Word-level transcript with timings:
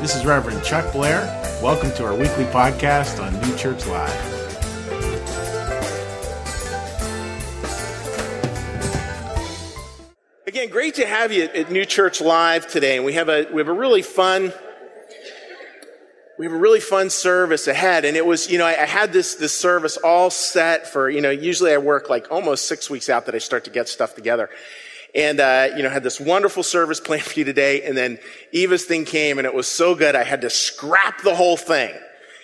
This 0.00 0.14
is 0.14 0.26
Reverend 0.26 0.62
Chuck 0.62 0.92
Blair. 0.92 1.22
Welcome 1.62 1.90
to 1.92 2.04
our 2.04 2.14
weekly 2.14 2.44
podcast 2.44 3.18
on 3.20 3.32
New 3.40 3.56
Church 3.56 3.86
Live. 3.86 4.34
Again, 10.46 10.68
great 10.68 10.96
to 10.96 11.06
have 11.06 11.32
you 11.32 11.44
at 11.44 11.70
New 11.70 11.86
Church 11.86 12.20
Live 12.20 12.68
today. 12.68 12.96
And 12.96 13.06
we 13.06 13.14
have 13.14 13.30
a 13.30 13.48
we 13.50 13.58
have 13.58 13.68
a 13.68 13.72
really 13.72 14.02
fun 14.02 14.52
we 16.38 16.44
have 16.44 16.54
a 16.54 16.58
really 16.58 16.80
fun 16.80 17.08
service 17.08 17.66
ahead. 17.66 18.04
And 18.04 18.16
it 18.16 18.26
was, 18.26 18.50
you 18.50 18.58
know, 18.58 18.66
I, 18.66 18.82
I, 18.82 18.86
had 18.86 19.12
this, 19.14 19.36
this 19.36 19.56
service 19.56 19.96
all 19.96 20.28
set 20.28 20.86
for, 20.86 21.08
you 21.08 21.22
know, 21.22 21.30
usually 21.30 21.72
I 21.72 21.78
work 21.78 22.10
like 22.10 22.30
almost 22.30 22.68
six 22.68 22.90
weeks 22.90 23.08
out 23.08 23.24
that 23.24 23.34
I 23.34 23.38
start 23.38 23.64
to 23.64 23.70
get 23.70 23.88
stuff 23.88 24.14
together. 24.14 24.50
And, 25.16 25.40
uh, 25.40 25.70
you 25.74 25.82
know, 25.82 25.88
had 25.88 26.02
this 26.02 26.20
wonderful 26.20 26.62
service 26.62 27.00
planned 27.00 27.22
for 27.22 27.38
you 27.38 27.44
today. 27.44 27.82
And 27.82 27.96
then 27.96 28.18
Eva's 28.52 28.84
thing 28.84 29.06
came 29.06 29.38
and 29.38 29.46
it 29.46 29.54
was 29.54 29.66
so 29.66 29.94
good. 29.94 30.14
I 30.14 30.24
had 30.24 30.42
to 30.42 30.50
scrap 30.50 31.22
the 31.22 31.34
whole 31.34 31.56
thing 31.56 31.94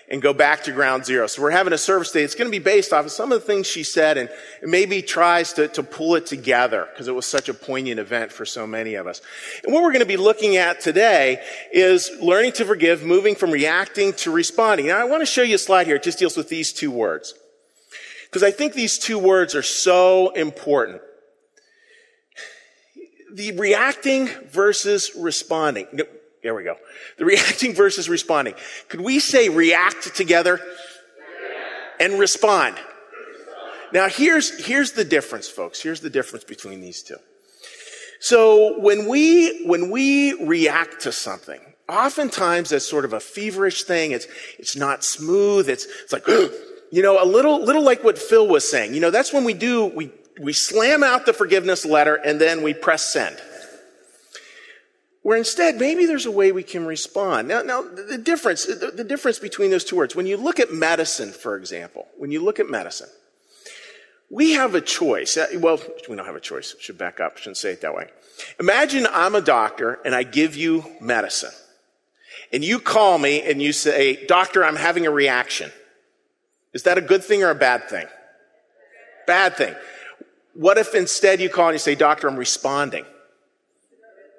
and 0.08 0.22
go 0.22 0.32
back 0.32 0.64
to 0.64 0.72
ground 0.72 1.04
zero. 1.04 1.26
So 1.26 1.42
we're 1.42 1.50
having 1.50 1.74
a 1.74 1.78
service 1.78 2.10
day. 2.12 2.22
It's 2.22 2.34
going 2.34 2.50
to 2.50 2.58
be 2.58 2.62
based 2.62 2.92
off 2.92 3.04
of 3.04 3.12
some 3.12 3.30
of 3.30 3.40
the 3.40 3.46
things 3.46 3.66
she 3.66 3.82
said 3.82 4.16
and 4.16 4.30
maybe 4.62 5.02
tries 5.02 5.52
to, 5.54 5.68
to 5.68 5.82
pull 5.82 6.14
it 6.16 6.24
together 6.24 6.88
because 6.90 7.08
it 7.08 7.14
was 7.14 7.26
such 7.26 7.50
a 7.50 7.54
poignant 7.54 8.00
event 8.00 8.32
for 8.32 8.46
so 8.46 8.66
many 8.66 8.94
of 8.94 9.06
us. 9.06 9.20
And 9.64 9.72
what 9.72 9.82
we're 9.82 9.92
going 9.92 10.00
to 10.00 10.06
be 10.06 10.16
looking 10.16 10.56
at 10.56 10.80
today 10.80 11.42
is 11.72 12.10
learning 12.22 12.52
to 12.52 12.64
forgive, 12.64 13.02
moving 13.02 13.34
from 13.34 13.50
reacting 13.50 14.14
to 14.14 14.30
responding. 14.30 14.86
Now 14.86 14.98
I 14.98 15.04
want 15.04 15.20
to 15.20 15.26
show 15.26 15.42
you 15.42 15.56
a 15.56 15.58
slide 15.58 15.86
here. 15.86 15.96
It 15.96 16.02
just 16.02 16.18
deals 16.18 16.38
with 16.38 16.48
these 16.48 16.72
two 16.72 16.90
words. 16.90 17.34
Because 18.24 18.42
I 18.42 18.50
think 18.50 18.72
these 18.72 18.98
two 18.98 19.18
words 19.18 19.54
are 19.54 19.62
so 19.62 20.30
important. 20.30 21.02
The 23.32 23.52
reacting 23.52 24.28
versus 24.50 25.10
responding. 25.16 25.86
There 26.42 26.54
we 26.54 26.64
go. 26.64 26.76
The 27.18 27.24
reacting 27.26 27.74
versus 27.74 28.08
responding. 28.08 28.54
Could 28.88 29.00
we 29.00 29.20
say 29.20 29.48
react 29.48 30.14
together 30.14 30.60
and 31.98 32.18
respond? 32.18 32.76
Now 33.92 34.08
here's, 34.08 34.64
here's 34.64 34.92
the 34.92 35.04
difference, 35.04 35.48
folks. 35.48 35.82
Here's 35.82 36.00
the 36.00 36.10
difference 36.10 36.44
between 36.44 36.80
these 36.80 37.02
two. 37.02 37.16
So 38.20 38.78
when 38.78 39.08
we, 39.08 39.64
when 39.66 39.90
we 39.90 40.32
react 40.44 41.00
to 41.00 41.12
something, 41.12 41.60
oftentimes 41.88 42.70
that's 42.70 42.86
sort 42.86 43.04
of 43.04 43.12
a 43.12 43.20
feverish 43.20 43.84
thing. 43.84 44.12
It's, 44.12 44.26
it's 44.58 44.76
not 44.76 45.04
smooth. 45.04 45.68
It's, 45.68 45.86
it's 46.04 46.12
like, 46.12 46.26
you 46.90 47.02
know, 47.02 47.22
a 47.22 47.26
little, 47.26 47.62
little 47.62 47.82
like 47.82 48.04
what 48.04 48.18
Phil 48.18 48.46
was 48.46 48.68
saying. 48.68 48.94
You 48.94 49.00
know, 49.00 49.10
that's 49.10 49.32
when 49.32 49.44
we 49.44 49.54
do, 49.54 49.86
we, 49.86 50.10
we 50.40 50.52
slam 50.52 51.02
out 51.02 51.26
the 51.26 51.32
forgiveness 51.32 51.84
letter 51.84 52.14
and 52.14 52.40
then 52.40 52.62
we 52.62 52.74
press 52.74 53.12
send. 53.12 53.36
Where 55.22 55.38
instead, 55.38 55.76
maybe 55.76 56.06
there's 56.06 56.26
a 56.26 56.32
way 56.32 56.50
we 56.50 56.64
can 56.64 56.84
respond. 56.84 57.46
Now, 57.46 57.62
now 57.62 57.82
the 57.82 58.18
difference, 58.18 58.66
the 58.66 59.04
difference 59.04 59.38
between 59.38 59.70
those 59.70 59.84
two 59.84 59.94
words, 59.94 60.16
when 60.16 60.26
you 60.26 60.36
look 60.36 60.58
at 60.58 60.72
medicine, 60.72 61.30
for 61.30 61.56
example, 61.56 62.08
when 62.18 62.32
you 62.32 62.42
look 62.42 62.58
at 62.58 62.68
medicine, 62.68 63.08
we 64.30 64.52
have 64.52 64.74
a 64.74 64.80
choice. 64.80 65.36
Uh, 65.36 65.46
well, 65.56 65.78
we 66.08 66.16
don't 66.16 66.26
have 66.26 66.34
a 66.34 66.40
choice. 66.40 66.74
I 66.76 66.82
should 66.82 66.98
back 66.98 67.20
up. 67.20 67.34
I 67.36 67.38
shouldn't 67.38 67.58
say 67.58 67.72
it 67.72 67.82
that 67.82 67.94
way. 67.94 68.08
Imagine 68.58 69.06
I'm 69.12 69.34
a 69.34 69.40
doctor 69.40 70.00
and 70.04 70.14
I 70.14 70.24
give 70.24 70.56
you 70.56 70.84
medicine. 71.00 71.52
And 72.52 72.64
you 72.64 72.80
call 72.80 73.18
me 73.18 73.42
and 73.42 73.62
you 73.62 73.72
say, 73.72 74.26
doctor, 74.26 74.64
I'm 74.64 74.76
having 74.76 75.06
a 75.06 75.10
reaction. 75.10 75.70
Is 76.72 76.84
that 76.84 76.98
a 76.98 77.02
good 77.02 77.22
thing 77.22 77.44
or 77.44 77.50
a 77.50 77.54
bad 77.54 77.88
thing? 77.88 78.06
Bad 79.26 79.56
thing. 79.56 79.74
What 80.54 80.78
if 80.78 80.94
instead 80.94 81.40
you 81.40 81.48
call 81.48 81.68
and 81.68 81.74
you 81.74 81.78
say, 81.78 81.94
doctor, 81.94 82.28
I'm 82.28 82.36
responding? 82.36 83.04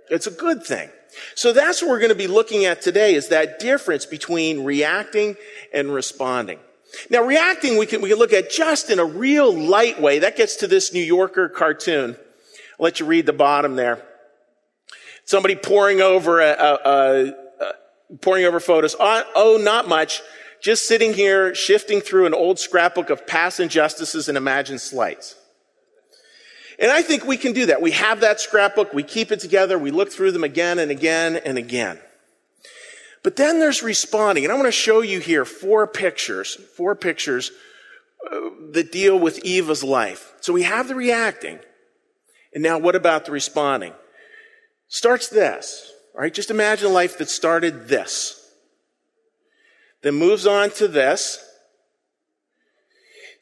It's 0.09 0.27
a 0.27 0.31
good 0.31 0.63
thing. 0.63 0.89
So 1.35 1.53
that's 1.53 1.81
what 1.81 1.89
we're 1.89 1.99
going 1.99 2.09
to 2.09 2.15
be 2.15 2.27
looking 2.27 2.65
at 2.65 2.81
today 2.81 3.15
is 3.15 3.29
that 3.29 3.59
difference 3.59 4.05
between 4.05 4.63
reacting 4.63 5.35
and 5.73 5.93
responding. 5.93 6.59
Now, 7.09 7.23
reacting 7.23 7.77
we 7.77 7.85
can, 7.85 8.01
we 8.01 8.09
can 8.09 8.19
look 8.19 8.33
at 8.33 8.51
just 8.51 8.89
in 8.89 8.99
a 8.99 9.05
real 9.05 9.51
light 9.51 10.01
way. 10.01 10.19
That 10.19 10.37
gets 10.37 10.57
to 10.57 10.67
this 10.67 10.93
New 10.93 11.01
Yorker 11.01 11.49
cartoon. 11.49 12.15
I'll 12.79 12.83
let 12.83 12.99
you 12.99 13.05
read 13.05 13.25
the 13.25 13.33
bottom 13.33 13.75
there. 13.75 14.03
Somebody 15.25 15.55
poring 15.55 16.01
over 16.01 16.41
a, 16.41 16.51
a, 16.51 16.73
a, 16.85 17.33
poring 18.21 18.45
over 18.45 18.59
photos. 18.59 18.95
Oh, 18.99 19.23
oh, 19.35 19.57
not 19.61 19.87
much. 19.87 20.21
Just 20.61 20.87
sitting 20.87 21.13
here, 21.13 21.55
shifting 21.55 22.01
through 22.01 22.25
an 22.25 22.33
old 22.33 22.59
scrapbook 22.59 23.09
of 23.09 23.25
past 23.25 23.59
injustices 23.59 24.29
and 24.29 24.37
imagined 24.37 24.81
slights. 24.81 25.35
And 26.83 26.91
I 26.91 27.01
think 27.01 27.23
we 27.23 27.37
can 27.37 27.53
do 27.53 27.67
that. 27.67 27.81
We 27.81 27.91
have 27.91 28.19
that 28.19 28.41
scrapbook, 28.41 28.93
we 28.93 29.03
keep 29.03 29.31
it 29.31 29.39
together, 29.39 29.79
we 29.79 29.89
look 29.89 30.11
through 30.11 30.33
them 30.33 30.43
again 30.43 30.79
and 30.79 30.91
again 30.91 31.37
and 31.37 31.57
again. 31.57 31.97
But 33.23 33.37
then 33.37 33.59
there's 33.59 33.81
responding. 33.81 34.43
And 34.43 34.51
I 34.51 34.55
want 34.57 34.67
to 34.67 34.73
show 34.73 34.99
you 34.99 35.21
here 35.21 35.45
four 35.45 35.87
pictures, 35.87 36.55
four 36.75 36.93
pictures 36.93 37.51
uh, 38.29 38.49
that 38.73 38.91
deal 38.91 39.17
with 39.17 39.45
Eva's 39.45 39.81
life. 39.81 40.33
So 40.41 40.51
we 40.51 40.63
have 40.63 40.89
the 40.89 40.95
reacting. 40.95 41.59
And 42.53 42.61
now 42.61 42.79
what 42.79 42.97
about 42.97 43.23
the 43.23 43.31
responding? 43.31 43.93
Starts 44.89 45.29
this, 45.29 45.89
all 46.13 46.19
right? 46.19 46.33
Just 46.33 46.51
imagine 46.51 46.87
a 46.87 46.93
life 46.93 47.17
that 47.19 47.29
started 47.29 47.87
this. 47.87 48.45
Then 50.01 50.15
moves 50.15 50.45
on 50.45 50.69
to 50.71 50.89
this 50.89 51.39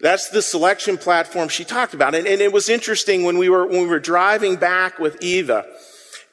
that's 0.01 0.29
the 0.29 0.41
selection 0.41 0.97
platform 0.97 1.47
she 1.47 1.63
talked 1.63 1.93
about. 1.93 2.15
And, 2.15 2.27
and, 2.27 2.41
it 2.41 2.51
was 2.51 2.69
interesting 2.69 3.23
when 3.23 3.37
we 3.37 3.49
were, 3.49 3.65
when 3.65 3.81
we 3.81 3.87
were 3.87 3.99
driving 3.99 4.55
back 4.55 4.99
with 4.99 5.21
Eva 5.21 5.65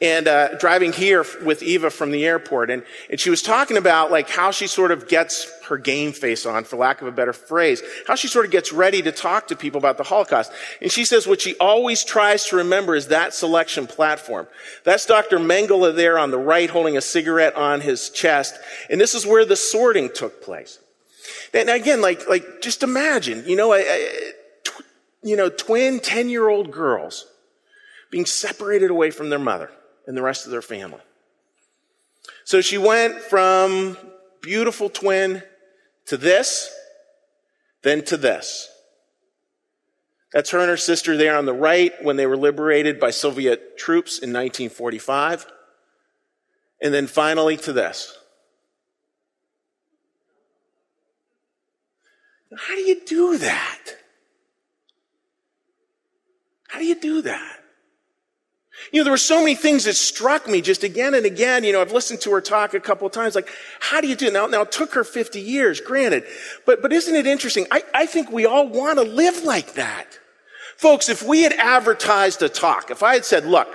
and, 0.01 0.27
uh, 0.27 0.57
driving 0.59 0.93
here 0.93 1.25
with 1.45 1.63
Eva 1.63 1.91
from 1.91 2.11
the 2.11 2.25
airport. 2.25 2.71
And, 2.71 2.83
and 3.11 3.21
she 3.21 3.31
was 3.31 3.43
talking 3.43 3.77
about 3.77 4.11
like 4.11 4.31
how 4.31 4.53
she 4.53 4.67
sort 4.67 4.91
of 4.91 5.09
gets 5.09 5.53
her 5.69 5.77
game 5.77 6.13
face 6.13 6.47
on, 6.47 6.65
for 6.65 6.77
lack 6.77 7.03
of 7.03 7.09
a 7.09 7.13
better 7.13 7.35
phrase, 7.35 7.83
how 8.07 8.15
she 8.15 8.27
sort 8.27 8.47
of 8.47 8.51
gets 8.51 8.73
ready 8.73 9.03
to 9.03 9.13
talk 9.13 9.49
to 9.49 9.57
people 9.57 9.79
about 9.79 9.99
the 9.99 10.05
Holocaust. 10.05 10.51
And 10.81 10.91
she 10.91 11.05
says 11.05 11.27
what 11.27 11.43
she 11.43 11.55
always 11.57 12.05
tries 12.05 12.47
to 12.47 12.57
remember 12.57 12.95
is 12.95 13.09
that 13.09 13.35
selection 13.35 13.87
platform. 13.87 14.47
That's 14.85 15.05
Dr. 15.05 15.39
Mengele 15.39 15.95
there 15.95 16.19
on 16.19 16.31
the 16.31 16.39
right 16.39 16.71
holding 16.71 16.97
a 16.97 17.03
cigarette 17.03 17.55
on 17.55 17.83
his 17.83 18.09
chest. 18.09 18.59
And 18.89 18.99
this 19.01 19.15
is 19.15 19.27
where 19.27 19.45
the 19.45 19.57
sorting 19.57 20.11
took 20.13 20.43
place. 20.43 20.79
And 21.53 21.69
again, 21.71 22.01
like, 22.01 22.29
like, 22.29 22.61
just 22.61 22.83
imagine, 22.83 23.45
you 23.47 23.57
know, 23.57 23.77
tw- 24.65 24.85
you 25.23 25.37
know, 25.37 25.49
twin 25.49 26.01
10 26.01 26.29
year 26.29 26.49
old 26.49 26.71
girls 26.71 27.27
being 28.11 28.27
separated 28.27 28.91
away 28.91 29.11
from 29.11 29.31
their 29.31 29.39
mother 29.39 29.71
and 30.07 30.17
the 30.17 30.23
rest 30.23 30.47
of 30.47 30.53
their 30.53 30.63
family. 30.63 31.01
So 32.45 32.61
she 32.61 32.79
went 32.79 33.21
from 33.21 33.97
beautiful 34.41 34.89
twin 34.89 35.43
to 36.07 36.17
this, 36.17 36.75
then 37.83 38.05
to 38.07 38.17
this. 38.17 38.69
That's 40.33 40.51
her 40.51 40.59
and 40.59 40.69
her 40.69 40.77
sister 40.77 41.17
there 41.17 41.37
on 41.37 41.47
the 41.47 41.55
right 41.55 41.93
when 42.03 42.17
they 42.17 42.27
were 42.27 42.37
liberated 42.37 43.01
by 43.01 43.11
Soviet 43.11 43.79
troops 43.79 44.19
in 44.19 44.31
1945. 44.31 45.47
And 46.83 46.93
then 46.93 47.07
finally 47.07 47.57
to 47.59 47.73
this. 47.73 48.18
How 52.57 52.75
do 52.75 52.81
you 52.81 53.01
do 53.05 53.39
that? 53.39 53.79
How 56.69 56.79
do 56.79 56.85
you 56.85 57.01
do 57.01 57.23
that? 57.23 57.59
You 58.93 59.01
know, 59.01 59.05
there 59.05 59.13
were 59.13 59.19
so 59.19 59.41
many 59.41 59.55
things 59.55 59.85
that 59.85 59.95
struck 59.95 60.49
me 60.49 60.61
just 60.61 60.85
again 60.85 61.15
and 61.15 61.27
again. 61.27 61.65
You 61.65 61.73
know, 61.73 61.81
I've 61.81 61.93
listened 61.93 62.21
to 62.23 62.31
her 62.31 62.41
talk 62.41 62.75
a 62.75 62.81
couple 62.81 63.07
of 63.07 63.13
times. 63.13 63.35
Like, 63.35 63.49
how 63.81 64.01
do 64.01 64.07
you 64.07 64.15
do 64.15 64.29
it? 64.29 64.33
Now, 64.33 64.47
now 64.47 64.63
it 64.63 64.73
took 64.73 64.95
her 64.95 65.05
50 65.05 65.41
years, 65.41 65.81
granted. 65.81 66.25
But, 66.65 66.81
but 66.81 66.93
isn't 66.93 67.15
it 67.15 67.27
interesting? 67.27 67.67
I, 67.71 67.83
I 67.93 68.07
think 68.07 68.31
we 68.31 68.47
all 68.47 68.69
want 68.69 68.99
to 68.99 69.05
live 69.05 69.43
like 69.43 69.75
that. 69.75 70.19
Folks, 70.77 71.09
if 71.09 71.23
we 71.23 71.43
had 71.43 71.53
advertised 71.55 72.41
a 72.43 72.49
talk, 72.49 72.91
if 72.91 73.03
I 73.03 73.15
had 73.15 73.25
said, 73.25 73.45
look, 73.45 73.69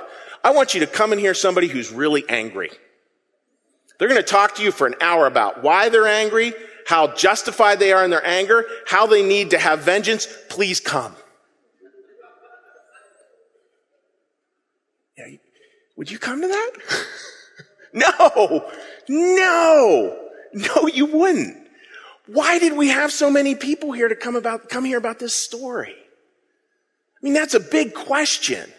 I 0.44 0.52
want 0.52 0.74
you 0.74 0.80
to 0.80 0.88
come 0.88 1.12
and 1.12 1.20
hear 1.20 1.34
somebody 1.34 1.68
who's 1.68 1.92
really 1.92 2.24
angry. 2.30 2.72
They're 4.00 4.08
going 4.08 4.22
to 4.22 4.28
talk 4.28 4.56
to 4.56 4.64
you 4.64 4.72
for 4.72 4.88
an 4.88 4.96
hour 5.02 5.28
about 5.28 5.64
why 5.64 5.90
they're 5.90 6.08
angry, 6.08 6.54
how 6.86 7.08
justified 7.14 7.80
they 7.80 7.92
are 7.92 8.04
in 8.04 8.10
their 8.10 8.26
anger, 8.26 8.66
how 8.86 9.06
they 9.08 9.24
need 9.24 9.52
to 9.52 9.58
have 9.58 9.80
vengeance, 9.82 10.28
please 10.50 10.80
come. 10.80 11.16
Yeah, 15.18 15.28
would 15.96 16.10
you 16.12 16.20
come 16.20 16.42
to 16.42 16.48
that? 16.48 16.72
no, 17.94 18.70
no, 19.08 20.30
no, 20.54 20.88
you 20.88 21.06
wouldn't. 21.06 21.58
Why 22.28 22.58
did 22.58 22.74
we 22.74 22.88
have 22.88 23.12
so 23.12 23.30
many 23.30 23.56
people 23.56 23.92
here 23.92 24.08
to 24.08 24.16
come 24.16 24.36
about, 24.36 24.70
come 24.70 24.86
here 24.86 24.98
about 24.98 25.20
this 25.20 25.36
story? 25.36 25.94
I 25.94 27.20
mean, 27.22 27.34
that's 27.34 27.54
a 27.54 27.60
big 27.60 27.94
question. 27.94 28.70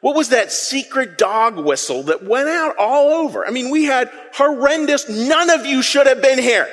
What 0.00 0.16
was 0.16 0.28
that 0.30 0.52
secret 0.52 1.16
dog 1.16 1.56
whistle 1.56 2.02
that 2.04 2.24
went 2.24 2.48
out 2.48 2.76
all 2.76 3.24
over? 3.24 3.46
I 3.46 3.50
mean, 3.50 3.70
we 3.70 3.84
had 3.84 4.10
horrendous, 4.34 5.08
none 5.08 5.50
of 5.50 5.64
you 5.64 5.82
should 5.82 6.06
have 6.06 6.20
been 6.20 6.38
here. 6.38 6.68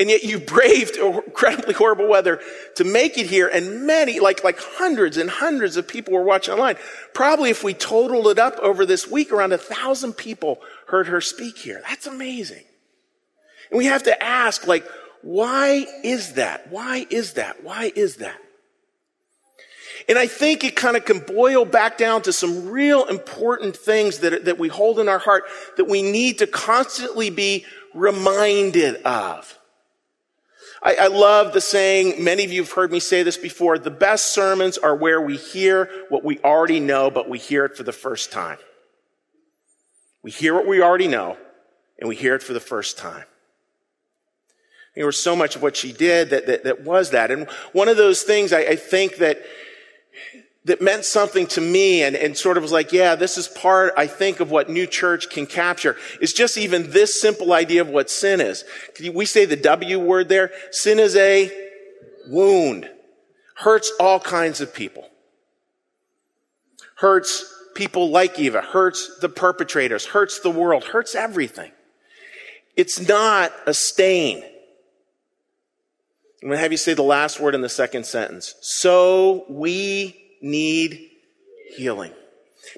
And 0.00 0.08
yet 0.08 0.22
you 0.22 0.38
braved 0.38 0.96
incredibly 0.96 1.74
horrible 1.74 2.08
weather 2.08 2.40
to 2.76 2.84
make 2.84 3.18
it 3.18 3.26
here. 3.26 3.48
And 3.48 3.84
many, 3.84 4.20
like, 4.20 4.44
like 4.44 4.58
hundreds 4.60 5.16
and 5.16 5.28
hundreds 5.28 5.76
of 5.76 5.88
people 5.88 6.14
were 6.14 6.22
watching 6.22 6.54
online. 6.54 6.76
Probably 7.14 7.50
if 7.50 7.64
we 7.64 7.74
totaled 7.74 8.28
it 8.28 8.38
up 8.38 8.56
over 8.60 8.86
this 8.86 9.10
week, 9.10 9.32
around 9.32 9.52
a 9.52 9.58
thousand 9.58 10.12
people 10.12 10.60
heard 10.86 11.08
her 11.08 11.20
speak 11.20 11.58
here. 11.58 11.82
That's 11.88 12.06
amazing. 12.06 12.62
And 13.70 13.78
we 13.78 13.86
have 13.86 14.04
to 14.04 14.22
ask, 14.22 14.68
like, 14.68 14.86
why 15.22 15.84
is 16.04 16.34
that? 16.34 16.70
Why 16.70 17.04
is 17.10 17.32
that? 17.32 17.64
Why 17.64 17.90
is 17.96 18.16
that? 18.16 18.40
And 20.08 20.16
I 20.16 20.28
think 20.28 20.62
it 20.62 20.76
kind 20.76 20.96
of 20.96 21.04
can 21.04 21.18
boil 21.18 21.64
back 21.64 21.98
down 21.98 22.22
to 22.22 22.32
some 22.32 22.68
real 22.68 23.04
important 23.06 23.76
things 23.76 24.20
that, 24.20 24.44
that 24.44 24.58
we 24.58 24.68
hold 24.68 25.00
in 25.00 25.08
our 25.08 25.18
heart 25.18 25.42
that 25.76 25.88
we 25.88 26.02
need 26.02 26.38
to 26.38 26.46
constantly 26.46 27.30
be 27.30 27.66
reminded 27.94 29.02
of. 29.02 29.57
I, 30.82 30.94
I, 30.94 31.06
love 31.08 31.52
the 31.52 31.60
saying, 31.60 32.22
many 32.22 32.44
of 32.44 32.52
you 32.52 32.62
have 32.62 32.72
heard 32.72 32.92
me 32.92 33.00
say 33.00 33.22
this 33.22 33.36
before, 33.36 33.78
the 33.78 33.90
best 33.90 34.32
sermons 34.32 34.78
are 34.78 34.94
where 34.94 35.20
we 35.20 35.36
hear 35.36 35.90
what 36.08 36.24
we 36.24 36.38
already 36.40 36.78
know, 36.80 37.10
but 37.10 37.28
we 37.28 37.38
hear 37.38 37.64
it 37.64 37.76
for 37.76 37.82
the 37.82 37.92
first 37.92 38.30
time. 38.30 38.58
We 40.22 40.30
hear 40.30 40.54
what 40.54 40.66
we 40.66 40.82
already 40.82 41.08
know, 41.08 41.36
and 41.98 42.08
we 42.08 42.14
hear 42.14 42.34
it 42.34 42.42
for 42.42 42.52
the 42.52 42.60
first 42.60 42.98
time. 42.98 43.24
There 44.94 45.06
was 45.06 45.18
so 45.18 45.36
much 45.36 45.54
of 45.54 45.62
what 45.62 45.76
she 45.76 45.92
did 45.92 46.30
that, 46.30 46.46
that, 46.46 46.64
that 46.64 46.82
was 46.82 47.10
that. 47.10 47.30
And 47.30 47.48
one 47.72 47.88
of 47.88 47.96
those 47.96 48.22
things 48.22 48.52
I, 48.52 48.60
I 48.60 48.76
think 48.76 49.16
that 49.16 49.40
that 50.68 50.80
meant 50.80 51.04
something 51.04 51.46
to 51.48 51.60
me 51.60 52.02
and, 52.02 52.14
and 52.14 52.36
sort 52.36 52.56
of 52.56 52.62
was 52.62 52.72
like, 52.72 52.92
yeah, 52.92 53.14
this 53.14 53.36
is 53.36 53.48
part, 53.48 53.92
I 53.96 54.06
think, 54.06 54.40
of 54.40 54.50
what 54.50 54.70
New 54.70 54.86
Church 54.86 55.28
can 55.28 55.46
capture. 55.46 55.96
It's 56.20 56.32
just 56.32 56.56
even 56.56 56.90
this 56.90 57.20
simple 57.20 57.52
idea 57.52 57.80
of 57.80 57.88
what 57.88 58.08
sin 58.08 58.40
is. 58.40 58.64
We 59.12 59.26
say 59.26 59.44
the 59.44 59.56
W 59.56 59.98
word 59.98 60.28
there. 60.28 60.52
Sin 60.70 60.98
is 60.98 61.16
a 61.16 61.50
wound. 62.28 62.88
Hurts 63.56 63.92
all 63.98 64.20
kinds 64.20 64.60
of 64.60 64.72
people. 64.72 65.08
Hurts 66.96 67.52
people 67.74 68.10
like 68.10 68.38
Eva. 68.38 68.60
Hurts 68.60 69.18
the 69.20 69.28
perpetrators. 69.28 70.06
Hurts 70.06 70.40
the 70.40 70.50
world. 70.50 70.84
Hurts 70.84 71.14
everything. 71.14 71.72
It's 72.76 73.08
not 73.08 73.52
a 73.66 73.74
stain. 73.74 74.44
I'm 76.42 76.48
going 76.48 76.56
to 76.56 76.62
have 76.62 76.70
you 76.70 76.78
say 76.78 76.94
the 76.94 77.02
last 77.02 77.40
word 77.40 77.56
in 77.56 77.62
the 77.62 77.68
second 77.68 78.06
sentence. 78.06 78.54
So 78.60 79.44
we 79.48 80.27
need 80.40 81.10
healing. 81.76 82.12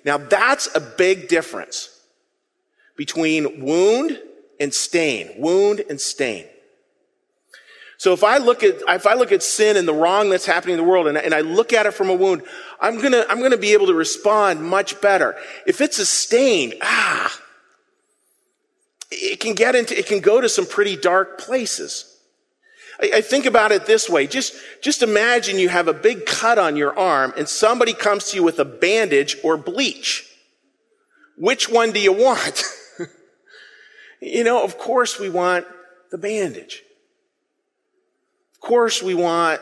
Now 0.04 0.18
that's 0.18 0.74
a 0.74 0.80
big 0.80 1.28
difference 1.28 2.00
between 2.96 3.64
wound 3.64 4.18
and 4.58 4.72
stain. 4.74 5.30
Wound 5.38 5.82
and 5.88 6.00
stain. 6.00 6.46
So 8.00 8.14
if 8.14 8.24
I 8.24 8.38
look 8.38 8.62
at, 8.62 8.76
if 8.88 9.06
I 9.06 9.12
look 9.12 9.30
at 9.30 9.42
sin 9.42 9.76
and 9.76 9.86
the 9.86 9.92
wrong 9.92 10.30
that's 10.30 10.46
happening 10.46 10.78
in 10.78 10.84
the 10.84 10.88
world 10.88 11.06
and, 11.06 11.18
and 11.18 11.34
I 11.34 11.40
look 11.40 11.74
at 11.74 11.84
it 11.84 11.92
from 11.92 12.08
a 12.08 12.14
wound, 12.14 12.42
I'm 12.80 12.98
gonna, 12.98 13.26
I'm 13.28 13.42
gonna 13.42 13.58
be 13.58 13.74
able 13.74 13.88
to 13.88 13.94
respond 13.94 14.64
much 14.64 15.00
better. 15.02 15.36
If 15.66 15.82
it's 15.82 15.98
a 15.98 16.06
stain, 16.06 16.72
ah, 16.80 17.38
it 19.10 19.38
can 19.38 19.54
get 19.54 19.74
into, 19.74 19.98
it 19.98 20.06
can 20.06 20.20
go 20.20 20.40
to 20.40 20.48
some 20.48 20.64
pretty 20.64 20.96
dark 20.96 21.38
places. 21.38 22.09
I, 23.00 23.10
I 23.16 23.20
think 23.20 23.46
about 23.46 23.72
it 23.72 23.86
this 23.86 24.08
way. 24.08 24.26
Just, 24.26 24.54
just 24.80 25.02
imagine 25.02 25.58
you 25.58 25.68
have 25.68 25.88
a 25.88 25.92
big 25.92 26.26
cut 26.26 26.58
on 26.58 26.76
your 26.76 26.96
arm 26.98 27.32
and 27.36 27.48
somebody 27.48 27.92
comes 27.92 28.30
to 28.30 28.36
you 28.36 28.42
with 28.42 28.58
a 28.58 28.64
bandage 28.64 29.36
or 29.42 29.56
bleach. 29.56 30.26
Which 31.36 31.68
one 31.68 31.92
do 31.92 32.00
you 32.00 32.12
want? 32.12 32.62
you 34.20 34.44
know, 34.44 34.62
of 34.62 34.78
course 34.78 35.18
we 35.18 35.30
want 35.30 35.66
the 36.10 36.18
bandage. 36.18 36.82
Of 38.54 38.60
course 38.60 39.02
we 39.02 39.14
want 39.14 39.60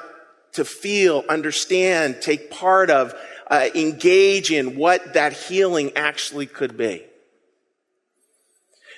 to 0.53 0.65
feel, 0.65 1.25
understand, 1.29 2.21
take 2.21 2.51
part 2.51 2.91
of, 2.91 3.15
uh, 3.49 3.69
engage 3.75 4.51
in 4.51 4.77
what 4.77 5.15
that 5.15 5.33
healing 5.33 5.93
actually 5.95 6.47
could 6.47 6.77
be. 6.77 7.05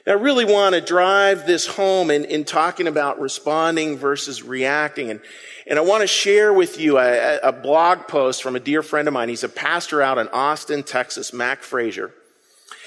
I 0.07 0.13
really 0.13 0.47
want 0.47 0.75
to 0.75 0.81
drive 0.81 1.47
this 1.47 1.67
home 1.67 2.11
in, 2.11 2.25
in 2.25 2.45
talking 2.45 2.87
about 2.87 3.21
responding 3.21 3.99
versus 3.99 4.43
reacting. 4.43 5.11
And, 5.11 5.21
and 5.67 5.79
I 5.79 5.83
want 5.83 6.01
to 6.01 6.07
share 6.07 6.53
with 6.53 6.81
you 6.81 6.99
a, 6.99 7.39
a 7.39 7.53
blog 7.53 8.09
post 8.09 8.43
from 8.43 8.57
a 8.57 8.61
dear 8.61 8.83
friend 8.83 9.09
of 9.09 9.15
mine. 9.15 9.29
He's 9.29 9.45
a 9.45 9.49
pastor 9.49 10.01
out 10.01 10.19
in 10.19 10.29
Austin, 10.29 10.83
Texas, 10.83 11.33
Mac 11.33 11.63
Frazier. 11.63 12.13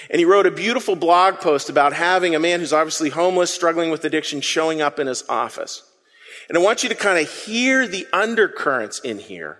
And 0.09 0.19
he 0.19 0.25
wrote 0.25 0.47
a 0.47 0.51
beautiful 0.51 0.95
blog 0.95 1.35
post 1.35 1.69
about 1.69 1.93
having 1.93 2.35
a 2.35 2.39
man 2.39 2.59
who's 2.59 2.73
obviously 2.73 3.09
homeless, 3.09 3.53
struggling 3.53 3.89
with 3.89 4.03
addiction, 4.05 4.41
showing 4.41 4.81
up 4.81 4.99
in 4.99 5.07
his 5.07 5.23
office. 5.29 5.83
And 6.49 6.57
I 6.57 6.61
want 6.61 6.83
you 6.83 6.89
to 6.89 6.95
kind 6.95 7.19
of 7.19 7.31
hear 7.31 7.87
the 7.87 8.07
undercurrents 8.11 8.99
in 8.99 9.19
here 9.19 9.59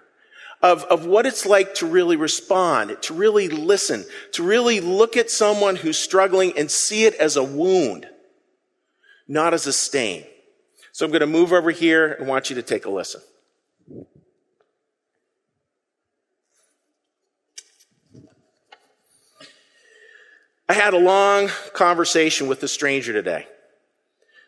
of, 0.64 0.86
of 0.86 1.06
what 1.06 1.26
it's 1.26 1.46
like 1.46 1.76
to 1.76 1.86
really 1.86 2.16
respond, 2.16 2.96
to 3.02 3.14
really 3.14 3.50
listen, 3.50 4.06
to 4.32 4.44
really 4.44 4.80
look 4.80 5.18
at 5.18 5.30
someone 5.30 5.76
who's 5.76 5.98
struggling 5.98 6.58
and 6.58 6.72
see 6.72 7.04
it 7.04 7.14
as 7.16 7.36
a 7.36 7.44
wound, 7.44 8.08
not 9.28 9.54
as 9.54 9.68
a 9.68 9.74
stain. 9.74 10.24
So 10.94 11.06
I'm 11.06 11.12
going 11.12 11.20
to 11.20 11.28
move 11.28 11.52
over 11.52 11.70
here 11.70 12.14
and 12.14 12.28
want 12.28 12.50
you 12.50 12.56
to 12.56 12.62
take 12.62 12.86
a 12.86 12.90
listen. 12.90 13.22
I 20.70 20.74
had 20.74 20.94
a 20.94 20.98
long 20.98 21.50
conversation 21.74 22.48
with 22.48 22.64
a 22.64 22.70
stranger 22.70 23.12
today. 23.12 23.48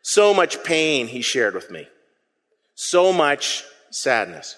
So 0.01 0.33
much 0.33 0.63
pain 0.63 1.07
he 1.07 1.21
shared 1.21 1.55
with 1.55 1.69
me. 1.69 1.89
So 2.73 3.11
much 3.11 3.65
sadness. 3.89 4.55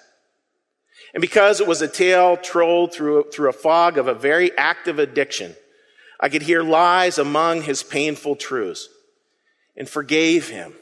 And 1.13 1.21
because 1.21 1.61
it 1.61 1.67
was 1.67 1.81
a 1.81 1.87
tale 1.87 2.37
trolled 2.37 2.93
through, 2.93 3.31
through 3.31 3.49
a 3.49 3.53
fog 3.53 3.97
of 3.97 4.07
a 4.07 4.13
very 4.13 4.55
active 4.57 4.99
addiction, 4.99 5.55
I 6.19 6.29
could 6.29 6.41
hear 6.41 6.63
lies 6.63 7.17
among 7.17 7.61
his 7.63 7.83
painful 7.83 8.35
truths 8.35 8.89
and 9.75 9.87
forgave 9.87 10.49
him 10.49 10.73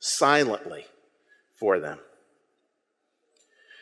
silently 0.00 0.86
for 1.58 1.78
them. 1.78 1.98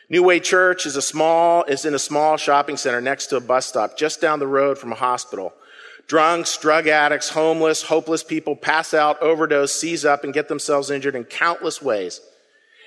New 0.09 0.23
Way 0.23 0.41
Church 0.41 0.85
is 0.85 0.97
a 0.97 1.01
small, 1.01 1.63
is 1.63 1.85
in 1.85 1.93
a 1.93 1.99
small 1.99 2.35
shopping 2.35 2.75
center 2.75 2.99
next 2.99 3.27
to 3.27 3.37
a 3.37 3.39
bus 3.39 3.65
stop 3.65 3.97
just 3.97 4.19
down 4.19 4.39
the 4.39 4.47
road 4.47 4.77
from 4.77 4.91
a 4.91 4.95
hospital. 4.95 5.53
Drunks, 6.07 6.57
drug 6.57 6.87
addicts, 6.87 7.29
homeless, 7.29 7.83
hopeless 7.83 8.21
people 8.21 8.57
pass 8.57 8.93
out, 8.93 9.21
overdose, 9.21 9.73
seize 9.73 10.03
up, 10.03 10.25
and 10.25 10.33
get 10.33 10.49
themselves 10.49 10.91
injured 10.91 11.15
in 11.15 11.23
countless 11.23 11.81
ways. 11.81 12.19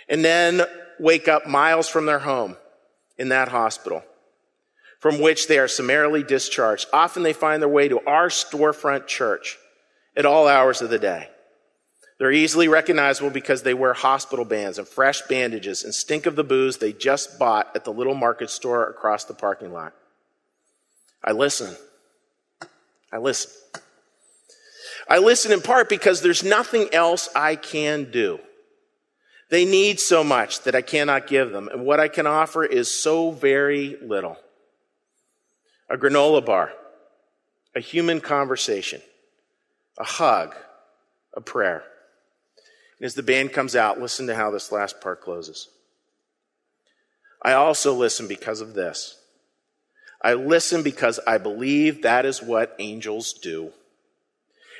And 0.07 0.23
then 0.23 0.63
wake 1.01 1.27
up 1.27 1.47
miles 1.47 1.89
from 1.89 2.05
their 2.05 2.19
home 2.19 2.59
in 3.19 3.29
that 3.29 3.49
hospital 3.49 4.03
from 5.05 5.21
which 5.21 5.49
they 5.49 5.59
are 5.59 5.69
summarily 5.69 6.23
discharged. 6.23 6.89
Often 6.91 7.25
they 7.25 7.35
find 7.35 7.61
their 7.61 7.69
way 7.69 7.89
to 7.89 8.01
our 8.07 8.29
storefront 8.29 9.07
church 9.07 9.59
at 10.17 10.25
all 10.25 10.49
hours 10.49 10.81
of 10.81 10.89
the 10.89 10.99
day. 10.99 11.29
They're 12.19 12.33
easily 12.33 12.69
recognizable 12.69 13.29
because 13.29 13.63
they 13.63 13.75
wear 13.75 13.93
hospital 13.93 14.47
bands 14.47 14.79
and 14.79 14.89
fresh 14.89 15.21
bandages 15.23 15.85
and 15.85 15.95
stink 15.95 16.25
of 16.25 16.37
the 16.37 16.43
booze 16.43 16.79
they 16.79 16.95
just 16.95 17.39
bought 17.39 17.77
at 17.77 17.85
the 17.85 17.93
little 17.93 18.15
market 18.15 18.49
store 18.49 18.89
across 18.89 19.25
the 19.25 19.35
parking 19.35 19.75
lot. 19.75 19.93
I 21.23 21.33
listen. 21.33 21.77
I 23.13 23.19
listen. 23.19 23.51
I 25.07 25.19
listen 25.19 25.53
in 25.53 25.61
part 25.61 25.91
because 25.91 26.23
there's 26.23 26.43
nothing 26.43 26.89
else 26.95 27.29
I 27.37 27.57
can 27.57 28.11
do. 28.11 28.39
They 29.55 29.65
need 29.65 30.01
so 30.01 30.25
much 30.25 30.63
that 30.63 30.75
I 30.75 30.83
cannot 30.83 31.29
give 31.29 31.53
them, 31.53 31.69
and 31.69 31.85
what 31.85 32.01
I 32.01 32.09
can 32.09 32.27
offer 32.27 32.65
is 32.65 32.91
so 32.91 33.31
very 33.31 33.97
little. 34.03 34.37
A 35.89 35.97
granola 35.97 36.45
bar, 36.45 36.73
a 37.73 37.79
human 37.79 38.21
conversation, 38.21 39.01
a 39.97 40.03
hug, 40.03 40.57
a 41.35 41.41
prayer. 41.41 41.85
And 42.99 43.07
as 43.07 43.15
the 43.15 43.23
band 43.23 43.53
comes 43.53 43.77
out, 43.77 44.01
listen 44.01 44.27
to 44.27 44.35
how 44.35 44.51
this 44.51 44.73
last 44.73 45.01
part 45.01 45.21
closes. 45.21 45.69
I 47.41 47.53
also 47.53 47.95
listen 47.95 48.27
because 48.27 48.61
of 48.61 48.75
this. 48.75 49.21
I 50.21 50.35
listen 50.35 50.83
because 50.83 51.21
I 51.29 51.39
believe 51.39 52.03
that 52.03 52.27
is 52.27 52.43
what 52.43 52.75
angels 52.81 53.33
do. 53.33 53.71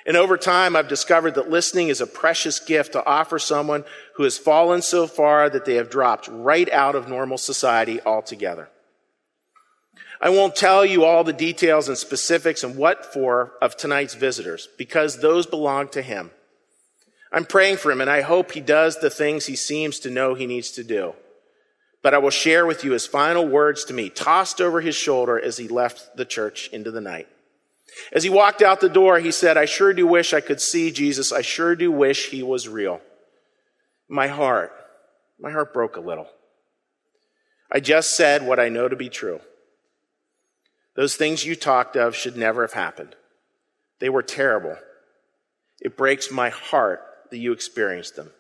And 0.07 0.17
over 0.17 0.37
time, 0.37 0.77
I've 0.77 0.89
discovered 0.89 1.37
that 1.37 1.49
listening 1.49 1.89
is 1.89 2.01
a 2.01 2.07
precious 2.07 2.61
gift 2.61 2.93
to 2.93 3.07
offer 3.07 3.39
someone 3.39 3.85
who 4.17 4.23
has 4.23 4.39
fallen 4.39 4.81
so 4.81 5.07
far 5.07 5.51
that 5.51 5.65
they 5.65 5.75
have 5.75 5.91
dropped 5.91 6.29
right 6.29 6.71
out 6.71 6.95
of 6.95 7.09
normal 7.09 7.39
society 7.39 8.01
altogether. 8.03 8.69
I 10.21 10.31
won't 10.31 10.57
tell 10.57 10.87
you 10.87 11.05
all 11.05 11.25
the 11.25 11.33
details 11.33 11.89
and 11.89 11.99
specifics 11.99 12.63
and 12.63 12.77
what 12.77 13.13
for 13.13 13.53
of 13.61 13.77
tonight's 13.77 14.15
visitors 14.15 14.69
because 14.79 15.19
those 15.19 15.47
belong 15.47 15.89
to 15.89 16.03
him. 16.03 16.31
I'm 17.33 17.45
praying 17.45 17.79
for 17.79 17.91
him 17.91 18.01
and 18.01 18.09
I 18.09 18.21
hope 18.21 18.53
he 18.53 18.61
does 18.61 19.01
the 19.01 19.11
things 19.11 19.47
he 19.47 19.57
seems 19.57 19.99
to 20.01 20.11
know 20.11 20.35
he 20.35 20.47
needs 20.47 20.71
to 20.73 20.85
do. 20.85 21.15
But 22.03 22.15
I 22.15 22.19
will 22.19 22.31
share 22.31 22.65
with 22.67 22.85
you 22.85 22.93
his 22.93 23.07
final 23.07 23.47
words 23.47 23.85
to 23.87 23.95
me, 23.95 24.11
tossed 24.11 24.61
over 24.61 24.81
his 24.81 24.95
shoulder 24.95 25.41
as 25.41 25.57
he 25.57 25.67
left 25.67 26.17
the 26.17 26.25
church 26.25 26.69
into 26.69 26.91
the 26.91 27.01
night. 27.01 27.27
As 28.13 28.23
he 28.23 28.31
walked 28.31 28.63
out 28.63 28.81
the 28.81 28.89
door, 28.89 29.19
he 29.19 29.33
said, 29.33 29.57
I 29.57 29.65
sure 29.65 29.93
do 29.93 30.07
wish 30.07 30.33
I 30.33 30.41
could 30.41 30.61
see 30.61 30.91
Jesus. 30.91 31.33
I 31.33 31.43
sure 31.43 31.75
do 31.75 31.91
wish 31.91 32.31
he 32.31 32.43
was 32.43 32.69
real. 32.69 33.01
My 34.09 34.29
heart, 34.29 34.73
my 35.41 35.51
heart 35.51 35.73
broke 35.73 35.97
a 35.97 36.01
little. 36.01 36.29
I 37.73 37.81
just 37.81 38.17
said 38.17 38.47
what 38.47 38.61
I 38.61 38.69
know 38.69 38.89
to 38.89 38.97
be 38.97 39.09
true. 39.09 39.41
Those 40.97 41.17
things 41.17 41.45
you 41.45 41.57
talked 41.57 41.97
of 41.97 42.15
should 42.15 42.37
never 42.37 42.63
have 42.63 42.75
happened. 42.75 43.17
They 43.99 44.09
were 44.09 44.23
terrible. 44.23 44.77
It 45.81 45.97
breaks 45.97 46.31
my 46.31 46.51
heart 46.51 47.01
that 47.31 47.39
you 47.39 47.53
experienced 47.53 48.17
them. 48.17 48.31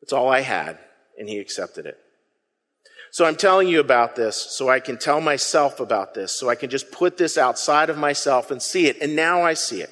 That's 0.00 0.12
all 0.12 0.28
I 0.28 0.40
had, 0.40 0.78
and 1.18 1.28
he 1.28 1.38
accepted 1.38 1.86
it. 1.86 1.98
So 3.12 3.26
I'm 3.26 3.36
telling 3.36 3.68
you 3.68 3.78
about 3.78 4.16
this 4.16 4.36
so 4.36 4.70
I 4.70 4.80
can 4.80 4.96
tell 4.96 5.20
myself 5.20 5.78
about 5.78 6.14
this, 6.14 6.32
so 6.32 6.48
I 6.48 6.54
can 6.54 6.70
just 6.70 6.90
put 6.90 7.18
this 7.18 7.36
outside 7.38 7.90
of 7.90 7.98
myself 7.98 8.50
and 8.50 8.60
see 8.60 8.86
it. 8.86 8.96
And 9.00 9.14
now 9.14 9.42
I 9.42 9.54
see 9.54 9.82
it. 9.82 9.90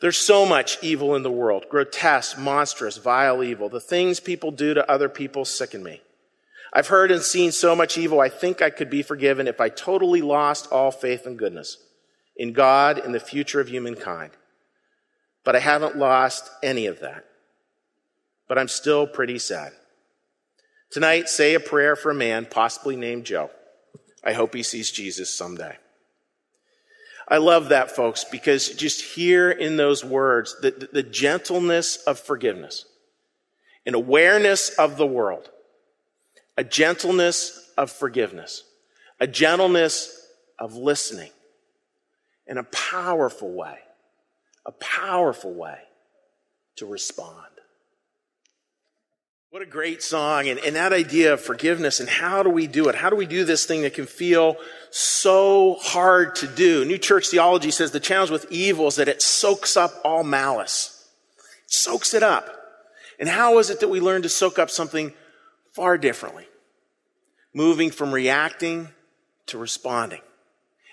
There's 0.00 0.18
so 0.18 0.46
much 0.46 0.82
evil 0.82 1.14
in 1.14 1.22
the 1.22 1.30
world 1.30 1.66
grotesque, 1.68 2.38
monstrous, 2.38 2.96
vile 2.96 3.42
evil. 3.42 3.68
The 3.68 3.80
things 3.80 4.18
people 4.18 4.50
do 4.50 4.74
to 4.74 4.90
other 4.90 5.08
people 5.08 5.44
sicken 5.44 5.82
me. 5.82 6.00
I've 6.72 6.88
heard 6.88 7.10
and 7.10 7.22
seen 7.22 7.52
so 7.52 7.74
much 7.74 7.98
evil, 7.98 8.20
I 8.20 8.28
think 8.28 8.62
I 8.62 8.70
could 8.70 8.90
be 8.90 9.02
forgiven 9.02 9.48
if 9.48 9.60
I 9.60 9.68
totally 9.68 10.22
lost 10.22 10.70
all 10.70 10.90
faith 10.90 11.26
and 11.26 11.38
goodness 11.38 11.76
in 12.36 12.52
God 12.52 12.98
and 12.98 13.14
the 13.14 13.20
future 13.20 13.60
of 13.60 13.68
humankind. 13.68 14.30
But 15.44 15.56
I 15.56 15.58
haven't 15.58 15.96
lost 15.96 16.48
any 16.62 16.86
of 16.86 17.00
that. 17.00 17.24
But 18.48 18.58
I'm 18.58 18.68
still 18.68 19.06
pretty 19.06 19.38
sad. 19.38 19.72
Tonight, 20.90 21.28
say 21.28 21.54
a 21.54 21.60
prayer 21.60 21.96
for 21.96 22.10
a 22.10 22.14
man 22.14 22.46
possibly 22.46 22.96
named 22.96 23.24
Joe. 23.24 23.50
I 24.24 24.32
hope 24.32 24.54
he 24.54 24.62
sees 24.62 24.90
Jesus 24.90 25.30
someday. 25.30 25.76
I 27.30 27.38
love 27.38 27.68
that, 27.68 27.92
folks, 27.92 28.24
because 28.24 28.68
just 28.70 29.00
hear 29.00 29.50
in 29.50 29.76
those 29.76 30.04
words 30.04 30.56
the, 30.60 30.72
the, 30.72 30.88
the 30.92 31.02
gentleness 31.02 31.96
of 31.98 32.18
forgiveness, 32.18 32.84
an 33.86 33.94
awareness 33.94 34.70
of 34.70 34.96
the 34.96 35.06
world 35.06 35.48
a 36.60 36.64
gentleness 36.64 37.72
of 37.78 37.90
forgiveness, 37.90 38.64
a 39.18 39.26
gentleness 39.26 40.26
of 40.58 40.74
listening, 40.74 41.30
in 42.46 42.58
a 42.58 42.64
powerful 42.64 43.50
way, 43.50 43.78
a 44.66 44.72
powerful 44.72 45.54
way 45.54 45.78
to 46.76 46.84
respond. 46.84 47.46
What 49.50 49.62
a 49.62 49.66
great 49.66 50.02
song. 50.02 50.48
And, 50.48 50.60
and, 50.60 50.76
that 50.76 50.92
idea 50.92 51.32
of 51.32 51.40
forgiveness 51.40 51.98
and 51.98 52.08
how 52.08 52.44
do 52.44 52.50
we 52.50 52.68
do 52.68 52.88
it? 52.88 52.94
How 52.94 53.10
do 53.10 53.16
we 53.16 53.26
do 53.26 53.44
this 53.44 53.66
thing 53.66 53.82
that 53.82 53.94
can 53.94 54.06
feel 54.06 54.56
so 54.90 55.76
hard 55.80 56.36
to 56.36 56.46
do? 56.46 56.84
New 56.84 56.98
church 56.98 57.28
theology 57.28 57.72
says 57.72 57.90
the 57.90 57.98
challenge 57.98 58.30
with 58.30 58.46
evil 58.50 58.86
is 58.86 58.96
that 58.96 59.08
it 59.08 59.22
soaks 59.22 59.76
up 59.76 59.90
all 60.04 60.22
malice. 60.22 61.08
It 61.64 61.72
soaks 61.72 62.14
it 62.14 62.22
up. 62.22 62.48
And 63.18 63.28
how 63.28 63.58
is 63.58 63.70
it 63.70 63.80
that 63.80 63.88
we 63.88 64.00
learn 64.00 64.22
to 64.22 64.28
soak 64.28 64.58
up 64.58 64.70
something 64.70 65.12
far 65.72 65.98
differently? 65.98 66.46
moving 67.52 67.90
from 67.90 68.12
reacting 68.12 68.88
to 69.46 69.58
responding. 69.58 70.20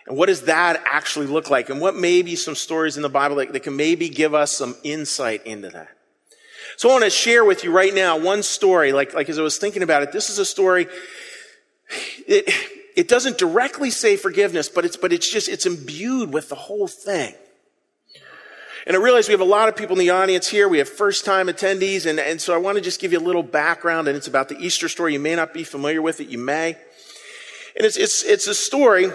And 0.08 0.18
what 0.18 0.28
does 0.28 0.44
that 0.44 0.82
actually 0.86 1.28
look 1.28 1.50
like? 1.50 1.70
And 1.70 1.82
what 1.82 1.96
may 1.96 2.22
be 2.22 2.36
some 2.36 2.56
stories 2.56 2.96
in 2.96 3.04
the 3.04 3.10
Bible 3.10 3.38
that, 3.38 3.54
that 3.54 3.64
can 3.64 3.76
maybe 3.76 4.10
give 4.10 4.34
us 4.34 4.52
some 4.52 4.76
insight 4.84 5.46
into 5.46 5.70
that? 5.70 5.90
So 6.76 6.90
I 6.90 6.92
want 6.92 7.04
to 7.06 7.10
share 7.10 7.46
with 7.46 7.64
you 7.64 7.72
right 7.72 7.94
now 7.94 8.18
one 8.18 8.44
story, 8.44 8.92
like, 8.92 9.14
like 9.14 9.30
as 9.30 9.40
I 9.40 9.42
was 9.42 9.58
thinking 9.58 9.84
about 9.84 10.04
it, 10.04 10.12
this 10.12 10.30
is 10.30 10.38
a 10.38 10.46
story, 10.46 10.88
it, 12.28 12.54
it 12.96 13.08
doesn't 13.08 13.38
directly 13.38 13.90
say 13.90 14.18
forgiveness, 14.18 14.70
but 14.70 14.86
it's, 14.86 14.98
but 14.98 15.14
it's 15.14 15.32
just, 15.32 15.48
it's 15.48 15.66
imbued 15.66 16.34
with 16.34 16.50
the 16.50 16.56
whole 16.56 16.88
thing. 16.88 17.34
And 18.86 18.96
I 18.96 19.00
realize 19.00 19.28
we 19.28 19.34
have 19.34 19.42
a 19.42 19.44
lot 19.44 19.68
of 19.68 19.76
people 19.76 19.96
in 19.96 20.00
the 20.00 20.12
audience 20.12 20.48
here. 20.48 20.70
We 20.70 20.78
have 20.78 20.88
first 20.88 21.26
time 21.26 21.48
attendees. 21.48 22.06
And, 22.06 22.22
and 22.22 22.40
so 22.40 22.54
I 22.54 22.58
want 22.58 22.78
to 22.78 22.82
just 22.82 23.02
give 23.02 23.12
you 23.12 23.20
a 23.20 23.22
little 23.22 23.44
background. 23.44 24.08
And 24.08 24.16
it's 24.16 24.28
about 24.28 24.48
the 24.48 24.58
Easter 24.60 24.88
story. 24.88 25.12
You 25.12 25.20
may 25.20 25.36
not 25.36 25.54
be 25.54 25.66
familiar 25.66 26.02
with 26.02 26.22
it. 26.22 26.30
You 26.30 26.38
may. 26.38 26.70
And 27.76 27.86
it's, 27.86 27.98
it's, 27.98 28.24
it's 28.24 28.48
a 28.48 28.56
story. 28.56 29.12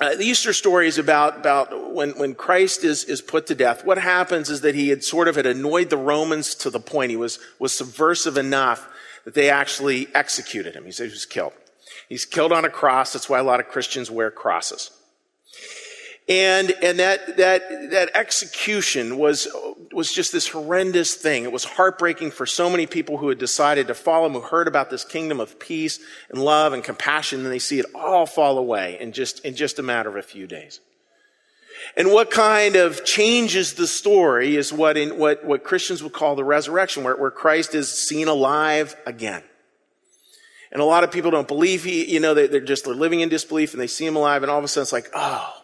Uh, 0.00 0.14
the 0.14 0.24
Easter 0.24 0.54
story 0.54 0.88
is 0.88 0.96
about, 0.96 1.36
about 1.36 1.92
when, 1.92 2.10
when 2.12 2.34
Christ 2.34 2.84
is, 2.84 3.04
is 3.04 3.20
put 3.20 3.46
to 3.48 3.54
death. 3.54 3.84
What 3.84 3.98
happens 3.98 4.48
is 4.48 4.62
that 4.62 4.74
he 4.74 4.88
had 4.88 5.04
sort 5.04 5.28
of 5.28 5.36
had 5.36 5.44
annoyed 5.44 5.90
the 5.90 5.98
Romans 5.98 6.54
to 6.56 6.70
the 6.70 6.80
point 6.80 7.10
he 7.10 7.18
was, 7.18 7.38
was 7.58 7.74
subversive 7.74 8.38
enough 8.38 8.88
that 9.26 9.34
they 9.34 9.50
actually 9.50 10.08
executed 10.14 10.74
him. 10.74 10.86
He 10.86 10.90
said 10.90 11.08
he 11.08 11.12
was 11.12 11.26
killed. 11.26 11.52
He's 12.08 12.24
killed 12.24 12.50
on 12.50 12.64
a 12.64 12.70
cross. 12.70 13.12
That's 13.12 13.28
why 13.28 13.38
a 13.38 13.44
lot 13.44 13.60
of 13.60 13.68
Christians 13.68 14.10
wear 14.10 14.30
crosses. 14.30 14.90
And, 16.30 16.70
and 16.80 17.00
that, 17.00 17.38
that, 17.38 17.90
that 17.90 18.10
execution 18.14 19.18
was, 19.18 19.48
was 19.90 20.12
just 20.12 20.30
this 20.30 20.46
horrendous 20.46 21.16
thing. 21.16 21.42
It 21.42 21.50
was 21.50 21.64
heartbreaking 21.64 22.30
for 22.30 22.46
so 22.46 22.70
many 22.70 22.86
people 22.86 23.18
who 23.18 23.30
had 23.30 23.38
decided 23.38 23.88
to 23.88 23.94
follow 23.94 24.26
him, 24.26 24.34
who 24.34 24.40
heard 24.40 24.68
about 24.68 24.90
this 24.90 25.04
kingdom 25.04 25.40
of 25.40 25.58
peace 25.58 25.98
and 26.28 26.40
love 26.40 26.72
and 26.72 26.84
compassion, 26.84 27.40
and 27.40 27.50
they 27.50 27.58
see 27.58 27.80
it 27.80 27.86
all 27.96 28.26
fall 28.26 28.58
away 28.58 28.96
in 29.00 29.10
just, 29.10 29.44
in 29.44 29.56
just 29.56 29.80
a 29.80 29.82
matter 29.82 30.08
of 30.08 30.14
a 30.14 30.22
few 30.22 30.46
days. 30.46 30.78
And 31.96 32.12
what 32.12 32.30
kind 32.30 32.76
of 32.76 33.04
changes 33.04 33.74
the 33.74 33.88
story 33.88 34.54
is 34.54 34.72
what 34.72 34.96
in, 34.96 35.18
what, 35.18 35.44
what 35.44 35.64
Christians 35.64 36.00
would 36.00 36.12
call 36.12 36.36
the 36.36 36.44
resurrection, 36.44 37.02
where, 37.02 37.16
where 37.16 37.32
Christ 37.32 37.74
is 37.74 37.90
seen 37.90 38.28
alive 38.28 38.94
again. 39.04 39.42
And 40.70 40.80
a 40.80 40.84
lot 40.84 41.02
of 41.02 41.10
people 41.10 41.32
don't 41.32 41.48
believe 41.48 41.82
he, 41.82 42.04
you 42.04 42.20
know, 42.20 42.34
they, 42.34 42.46
they're 42.46 42.60
just 42.60 42.84
they're 42.84 42.94
living 42.94 43.18
in 43.18 43.28
disbelief 43.28 43.72
and 43.72 43.82
they 43.82 43.88
see 43.88 44.06
him 44.06 44.14
alive 44.14 44.44
and 44.44 44.50
all 44.52 44.58
of 44.58 44.64
a 44.64 44.68
sudden 44.68 44.82
it's 44.82 44.92
like, 44.92 45.10
oh, 45.12 45.59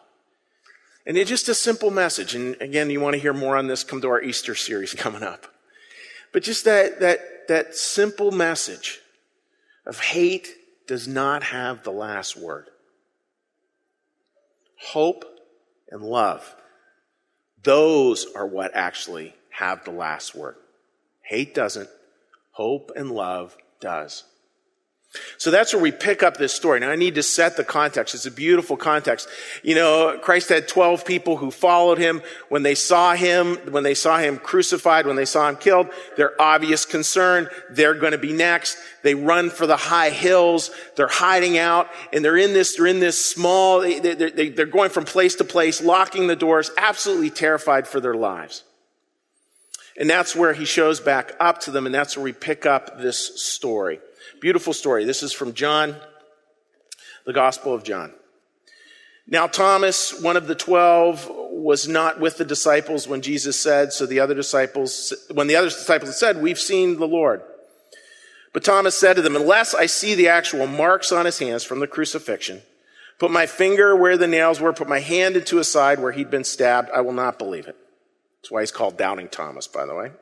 and 1.06 1.16
it's 1.16 1.30
just 1.30 1.48
a 1.48 1.54
simple 1.54 1.90
message. 1.90 2.34
And 2.34 2.60
again, 2.60 2.90
you 2.90 3.00
want 3.00 3.14
to 3.14 3.20
hear 3.20 3.32
more 3.32 3.56
on 3.56 3.68
this, 3.68 3.84
come 3.84 4.00
to 4.00 4.08
our 4.08 4.20
Easter 4.20 4.54
series 4.54 4.92
coming 4.98 5.22
up. 5.22 5.46
But 6.32 6.42
just 6.42 6.64
that, 6.64 7.00
that, 7.00 7.48
that 7.48 7.76
simple 7.76 8.32
message 8.32 9.00
of 9.86 10.00
hate 10.00 10.48
does 10.86 11.06
not 11.06 11.44
have 11.44 11.84
the 11.84 11.92
last 11.92 12.36
word. 12.36 12.66
Hope 14.78 15.24
and 15.90 16.02
love, 16.02 16.54
those 17.62 18.26
are 18.34 18.46
what 18.46 18.74
actually 18.74 19.34
have 19.50 19.84
the 19.84 19.90
last 19.90 20.34
word. 20.34 20.56
Hate 21.22 21.54
doesn't, 21.54 21.88
hope 22.50 22.90
and 22.94 23.10
love 23.10 23.56
does. 23.80 24.24
So 25.38 25.50
that's 25.50 25.72
where 25.72 25.82
we 25.82 25.92
pick 25.92 26.22
up 26.22 26.36
this 26.36 26.52
story. 26.52 26.80
Now 26.80 26.90
I 26.90 26.96
need 26.96 27.14
to 27.14 27.22
set 27.22 27.56
the 27.56 27.64
context. 27.64 28.14
It's 28.14 28.26
a 28.26 28.30
beautiful 28.30 28.76
context. 28.76 29.28
You 29.62 29.74
know, 29.74 30.18
Christ 30.20 30.48
had 30.48 30.68
12 30.68 31.04
people 31.04 31.36
who 31.36 31.50
followed 31.50 31.98
him. 31.98 32.22
When 32.48 32.62
they 32.62 32.74
saw 32.74 33.14
him, 33.14 33.56
when 33.70 33.82
they 33.82 33.94
saw 33.94 34.18
him 34.18 34.38
crucified, 34.38 35.06
when 35.06 35.16
they 35.16 35.24
saw 35.24 35.48
him 35.48 35.56
killed, 35.56 35.88
their 36.16 36.40
obvious 36.40 36.84
concern, 36.84 37.48
they're 37.70 37.94
going 37.94 38.12
to 38.12 38.18
be 38.18 38.32
next. 38.32 38.78
They 39.02 39.14
run 39.14 39.50
for 39.50 39.66
the 39.66 39.76
high 39.76 40.10
hills. 40.10 40.70
They're 40.96 41.08
hiding 41.08 41.58
out 41.58 41.88
and 42.12 42.24
they're 42.24 42.36
in 42.36 42.52
this, 42.52 42.76
they're 42.76 42.86
in 42.86 43.00
this 43.00 43.24
small, 43.24 43.80
they're, 43.80 44.66
going 44.66 44.90
from 44.90 45.04
place 45.04 45.36
to 45.36 45.44
place, 45.44 45.82
locking 45.82 46.26
the 46.26 46.36
doors, 46.36 46.70
absolutely 46.76 47.30
terrified 47.30 47.86
for 47.86 48.00
their 48.00 48.14
lives. 48.14 48.64
And 49.98 50.10
that's 50.10 50.36
where 50.36 50.52
he 50.52 50.64
shows 50.64 51.00
back 51.00 51.34
up 51.40 51.60
to 51.60 51.70
them 51.70 51.86
and 51.86 51.94
that's 51.94 52.16
where 52.16 52.24
we 52.24 52.32
pick 52.32 52.66
up 52.66 52.98
this 53.00 53.42
story. 53.42 54.00
Beautiful 54.40 54.72
story. 54.72 55.04
This 55.04 55.22
is 55.22 55.32
from 55.32 55.54
John, 55.54 55.96
the 57.24 57.32
Gospel 57.32 57.74
of 57.74 57.84
John. 57.84 58.12
Now, 59.28 59.46
Thomas, 59.46 60.20
one 60.20 60.36
of 60.36 60.46
the 60.46 60.54
twelve, 60.54 61.28
was 61.28 61.88
not 61.88 62.20
with 62.20 62.36
the 62.36 62.44
disciples 62.44 63.08
when 63.08 63.22
Jesus 63.22 63.58
said, 63.58 63.92
so 63.92 64.06
the 64.06 64.20
other 64.20 64.34
disciples, 64.34 65.12
when 65.32 65.48
the 65.48 65.56
other 65.56 65.68
disciples 65.68 66.18
said, 66.18 66.40
We've 66.40 66.58
seen 66.58 66.98
the 66.98 67.08
Lord. 67.08 67.42
But 68.52 68.62
Thomas 68.62 68.98
said 68.98 69.16
to 69.16 69.22
them, 69.22 69.34
Unless 69.34 69.74
I 69.74 69.86
see 69.86 70.14
the 70.14 70.28
actual 70.28 70.66
marks 70.66 71.10
on 71.10 71.26
his 71.26 71.38
hands 71.38 71.64
from 71.64 71.80
the 71.80 71.86
crucifixion, 71.86 72.62
put 73.18 73.30
my 73.30 73.46
finger 73.46 73.96
where 73.96 74.16
the 74.16 74.28
nails 74.28 74.60
were, 74.60 74.72
put 74.72 74.88
my 74.88 75.00
hand 75.00 75.36
into 75.36 75.56
his 75.56 75.70
side 75.70 75.98
where 75.98 76.12
he'd 76.12 76.30
been 76.30 76.44
stabbed, 76.44 76.90
I 76.94 77.00
will 77.00 77.12
not 77.12 77.38
believe 77.38 77.66
it. 77.66 77.76
That's 78.40 78.50
why 78.50 78.60
he's 78.62 78.70
called 78.70 78.96
Doubting 78.96 79.28
Thomas, 79.28 79.66
by 79.66 79.86
the 79.86 79.94
way. 79.94 80.12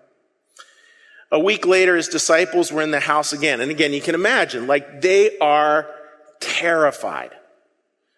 A 1.35 1.39
week 1.41 1.67
later, 1.67 1.97
his 1.97 2.07
disciples 2.07 2.71
were 2.71 2.81
in 2.81 2.93
the 2.93 3.01
house 3.01 3.33
again. 3.33 3.61
And 3.61 3.69
again, 3.69 3.93
you 3.93 4.01
can 4.01 4.15
imagine, 4.15 4.69
like 4.69 5.01
they 5.01 5.37
are 5.41 5.91
terrified. 6.39 7.33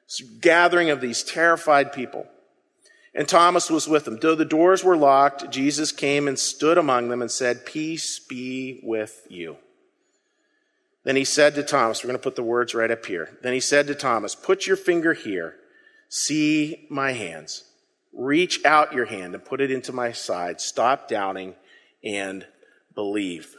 It's 0.04 0.20
gathering 0.20 0.90
of 0.90 1.00
these 1.00 1.22
terrified 1.22 1.94
people. 1.94 2.26
And 3.14 3.26
Thomas 3.26 3.70
was 3.70 3.88
with 3.88 4.04
them. 4.04 4.18
Though 4.20 4.34
the 4.34 4.44
doors 4.44 4.84
were 4.84 4.98
locked, 4.98 5.50
Jesus 5.50 5.92
came 5.92 6.28
and 6.28 6.38
stood 6.38 6.76
among 6.76 7.08
them 7.08 7.22
and 7.22 7.30
said, 7.30 7.64
Peace 7.64 8.18
be 8.18 8.80
with 8.82 9.26
you. 9.30 9.56
Then 11.04 11.16
he 11.16 11.24
said 11.24 11.54
to 11.54 11.62
Thomas, 11.62 12.04
we're 12.04 12.08
going 12.08 12.18
to 12.18 12.22
put 12.22 12.36
the 12.36 12.42
words 12.42 12.74
right 12.74 12.90
up 12.90 13.06
here. 13.06 13.38
Then 13.42 13.54
he 13.54 13.60
said 13.60 13.86
to 13.86 13.94
Thomas, 13.94 14.34
Put 14.34 14.66
your 14.66 14.76
finger 14.76 15.14
here. 15.14 15.56
See 16.10 16.86
my 16.90 17.12
hands. 17.12 17.64
Reach 18.12 18.62
out 18.66 18.92
your 18.92 19.06
hand 19.06 19.34
and 19.34 19.42
put 19.42 19.62
it 19.62 19.70
into 19.70 19.94
my 19.94 20.12
side. 20.12 20.60
Stop 20.60 21.08
doubting 21.08 21.54
and 22.04 22.46
believe. 22.96 23.54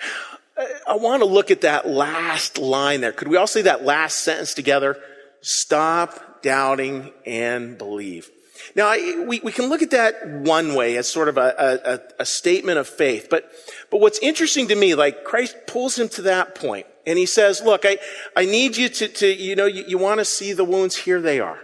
I 0.86 0.94
want 0.94 1.22
to 1.22 1.28
look 1.28 1.50
at 1.50 1.62
that 1.62 1.88
last 1.88 2.58
line 2.58 3.00
there. 3.00 3.10
Could 3.10 3.26
we 3.26 3.36
all 3.36 3.48
say 3.48 3.62
that 3.62 3.84
last 3.84 4.18
sentence 4.18 4.54
together? 4.54 4.96
Stop 5.40 6.42
doubting 6.42 7.12
and 7.26 7.76
believe. 7.76 8.30
Now, 8.76 8.86
I, 8.86 9.24
we, 9.26 9.40
we 9.40 9.50
can 9.50 9.68
look 9.68 9.82
at 9.82 9.90
that 9.90 10.26
one 10.26 10.74
way 10.74 10.96
as 10.96 11.08
sort 11.08 11.28
of 11.28 11.36
a, 11.36 12.00
a, 12.18 12.22
a 12.22 12.26
statement 12.26 12.78
of 12.78 12.88
faith. 12.88 13.26
But, 13.28 13.50
but 13.90 14.00
what's 14.00 14.18
interesting 14.20 14.68
to 14.68 14.76
me, 14.76 14.94
like 14.94 15.24
Christ 15.24 15.56
pulls 15.66 15.98
him 15.98 16.08
to 16.10 16.22
that 16.22 16.54
point 16.54 16.86
and 17.06 17.18
he 17.18 17.26
says, 17.26 17.60
look, 17.60 17.84
I, 17.84 17.98
I 18.36 18.44
need 18.44 18.76
you 18.76 18.88
to, 18.88 19.08
to 19.08 19.26
you 19.26 19.56
know, 19.56 19.66
you, 19.66 19.84
you 19.88 19.98
want 19.98 20.20
to 20.20 20.24
see 20.24 20.52
the 20.52 20.64
wounds? 20.64 20.96
Here 20.96 21.20
they 21.20 21.40
are. 21.40 21.58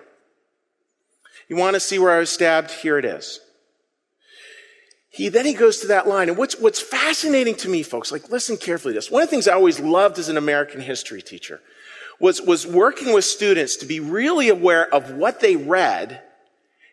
You 1.49 1.57
want 1.57 1.75
to 1.75 1.81
see 1.81 1.99
where 1.99 2.13
I 2.13 2.19
was 2.19 2.31
stabbed? 2.31 2.71
Here 2.71 2.99
it 2.99 3.05
is. 3.05 3.41
He, 5.11 5.29
then 5.29 5.45
he 5.45 5.55
goes 5.55 5.81
to 5.81 5.89
that 5.89 6.07
line. 6.07 6.29
And 6.29 6.39
what's, 6.39 6.59
what's 6.59 6.81
fascinating 6.81 7.57
to 7.57 7.69
me, 7.69 7.83
folks, 7.83 8.13
like 8.13 8.31
listen 8.31 8.57
carefully 8.57 8.95
to 8.95 8.99
this. 8.99 9.11
One 9.11 9.23
of 9.23 9.29
the 9.29 9.31
things 9.31 9.49
I 9.49 9.55
always 9.55 9.81
loved 9.81 10.19
as 10.19 10.29
an 10.29 10.37
American 10.37 10.81
history 10.81 11.21
teacher 11.21 11.61
was, 12.21 12.41
was 12.41 12.67
working 12.67 13.13
with 13.13 13.25
students 13.25 13.77
to 13.77 13.87
be 13.87 13.99
really 13.99 14.49
aware 14.49 14.93
of 14.95 15.11
what 15.13 15.41
they 15.41 15.57
read 15.57 16.23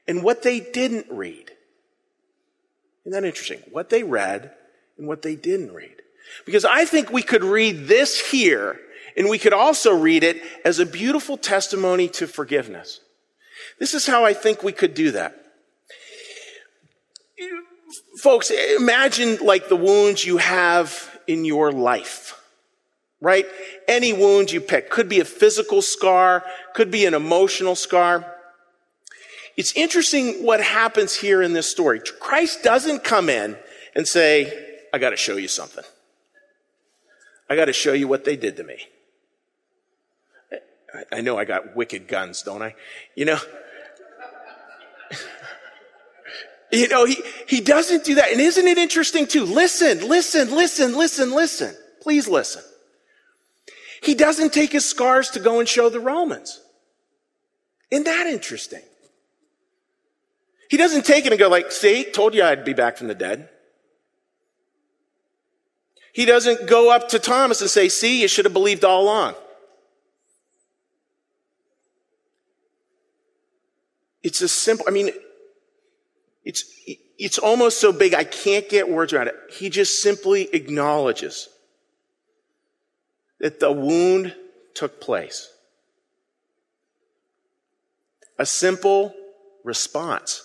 and 0.08 0.24
what 0.24 0.42
they 0.42 0.60
didn't 0.60 1.06
read. 1.12 1.52
Isn't 3.04 3.12
that 3.12 3.28
interesting? 3.28 3.62
What 3.72 3.90
they 3.90 4.04
read 4.04 4.52
and 4.98 5.08
what 5.08 5.22
they 5.22 5.36
didn't 5.36 5.74
read. 5.74 6.02
Because 6.46 6.66
I 6.66 6.86
think 6.86 7.12
we 7.12 7.22
could 7.22 7.44
read 7.44 7.88
this 7.88 8.32
here 8.32 8.80
and 9.16 9.30
we 9.30 9.38
could 9.38 9.54
also 9.54 9.96
read 9.96 10.24
it 10.24 10.42
as 10.66 10.80
a 10.80 10.86
beautiful 10.86 11.38
testimony 11.38 12.08
to 12.10 12.28
forgiveness. 12.28 13.00
This 13.80 13.94
is 13.94 14.08
how 14.08 14.26
I 14.26 14.34
think 14.34 14.64
we 14.64 14.72
could 14.72 14.94
do 14.94 15.12
that. 15.12 15.47
Folks, 18.18 18.52
imagine 18.52 19.38
like 19.38 19.70
the 19.70 19.76
wounds 19.76 20.26
you 20.26 20.38
have 20.38 21.20
in 21.28 21.46
your 21.46 21.72
life 21.72 22.38
right? 23.20 23.46
Any 23.88 24.14
wound 24.14 24.52
you 24.52 24.62
pick 24.62 24.90
could 24.90 25.10
be 25.10 25.20
a 25.20 25.26
physical 25.26 25.82
scar, 25.82 26.44
could 26.74 26.92
be 26.92 27.06
an 27.06 27.14
emotional 27.14 27.76
scar. 27.76 28.34
It's 29.56 29.74
interesting 29.74 30.44
what 30.44 30.62
happens 30.62 31.16
here 31.16 31.42
in 31.42 31.54
this 31.54 31.70
story. 31.70 32.00
Christ 32.20 32.62
doesn't 32.64 33.04
come 33.04 33.30
in 33.30 33.58
and 33.96 34.08
say, 34.08 34.78
I 34.94 35.00
got 35.00 35.10
to 35.12 35.18
show 35.18 35.38
you 35.38 35.48
something. 35.48 35.84
I 37.50 37.56
got 37.56 37.66
to 37.66 37.74
show 37.74 37.94
you 37.94 38.08
what 38.08 38.24
they 38.24 38.36
did 38.36 38.58
to 38.58 38.64
me. 38.64 38.78
I 41.12 41.22
know 41.22 41.38
I 41.38 41.46
got 41.46 41.76
wicked 41.76 42.08
guns, 42.08 42.42
don't 42.42 42.62
I? 42.62 42.76
You 43.16 43.26
know, 43.26 43.40
you 46.72 46.88
know, 46.88 47.06
he, 47.06 47.18
he 47.48 47.62
doesn't 47.62 48.04
do 48.04 48.16
that. 48.16 48.32
And 48.32 48.42
isn't 48.42 48.68
it 48.68 48.78
interesting 48.78 49.26
too? 49.26 49.46
Listen, 49.46 50.08
listen, 50.08 50.52
listen, 50.52 50.96
listen, 50.96 51.32
listen. 51.34 51.76
Please 52.02 52.28
listen. 52.28 52.64
He 54.02 54.14
doesn't 54.14 54.54
take 54.54 54.72
his 54.72 54.86
scars 54.86 55.32
to 55.32 55.40
go 55.40 55.60
and 55.60 55.68
show 55.68 55.90
the 55.90 56.00
Romans. 56.00 56.62
Isn't 57.90 58.06
that 58.06 58.28
interesting? 58.28 58.82
He 60.70 60.78
doesn't 60.78 61.06
take 61.06 61.26
it 61.26 61.32
and 61.32 61.40
go 61.40 61.48
like, 61.48 61.72
see, 61.72 62.04
told 62.04 62.34
you 62.34 62.44
I'd 62.44 62.66
be 62.66 62.74
back 62.74 62.98
from 62.98 63.08
the 63.08 63.16
dead. 63.16 63.50
He 66.12 66.26
doesn't 66.26 66.68
go 66.68 66.92
up 66.92 67.10
to 67.10 67.20
Thomas 67.20 67.62
and 67.62 67.70
say, 67.70 67.90
see, 67.90 68.22
you 68.22 68.28
should 68.28 68.46
have 68.46 68.54
believed 68.54 68.84
all 68.84 69.04
along. 69.04 69.36
It's 74.24 74.42
a 74.42 74.48
simple, 74.48 74.86
I 74.88 74.92
mean, 74.92 75.12
it's, 76.48 76.64
it's 77.20 77.38
almost 77.38 77.82
so 77.82 77.92
big 77.92 78.14
I 78.14 78.24
can't 78.24 78.70
get 78.70 78.90
words 78.90 79.12
around 79.12 79.28
it. 79.28 79.36
He 79.52 79.70
just 79.70 80.02
simply 80.02 80.48
acknowledges 80.54 81.50
that 83.42 83.60
the 83.60 83.70
wound 83.70 84.34
took 84.74 85.02
place. 85.02 85.52
A 88.40 88.46
simple 88.46 89.14
response. 89.66 90.42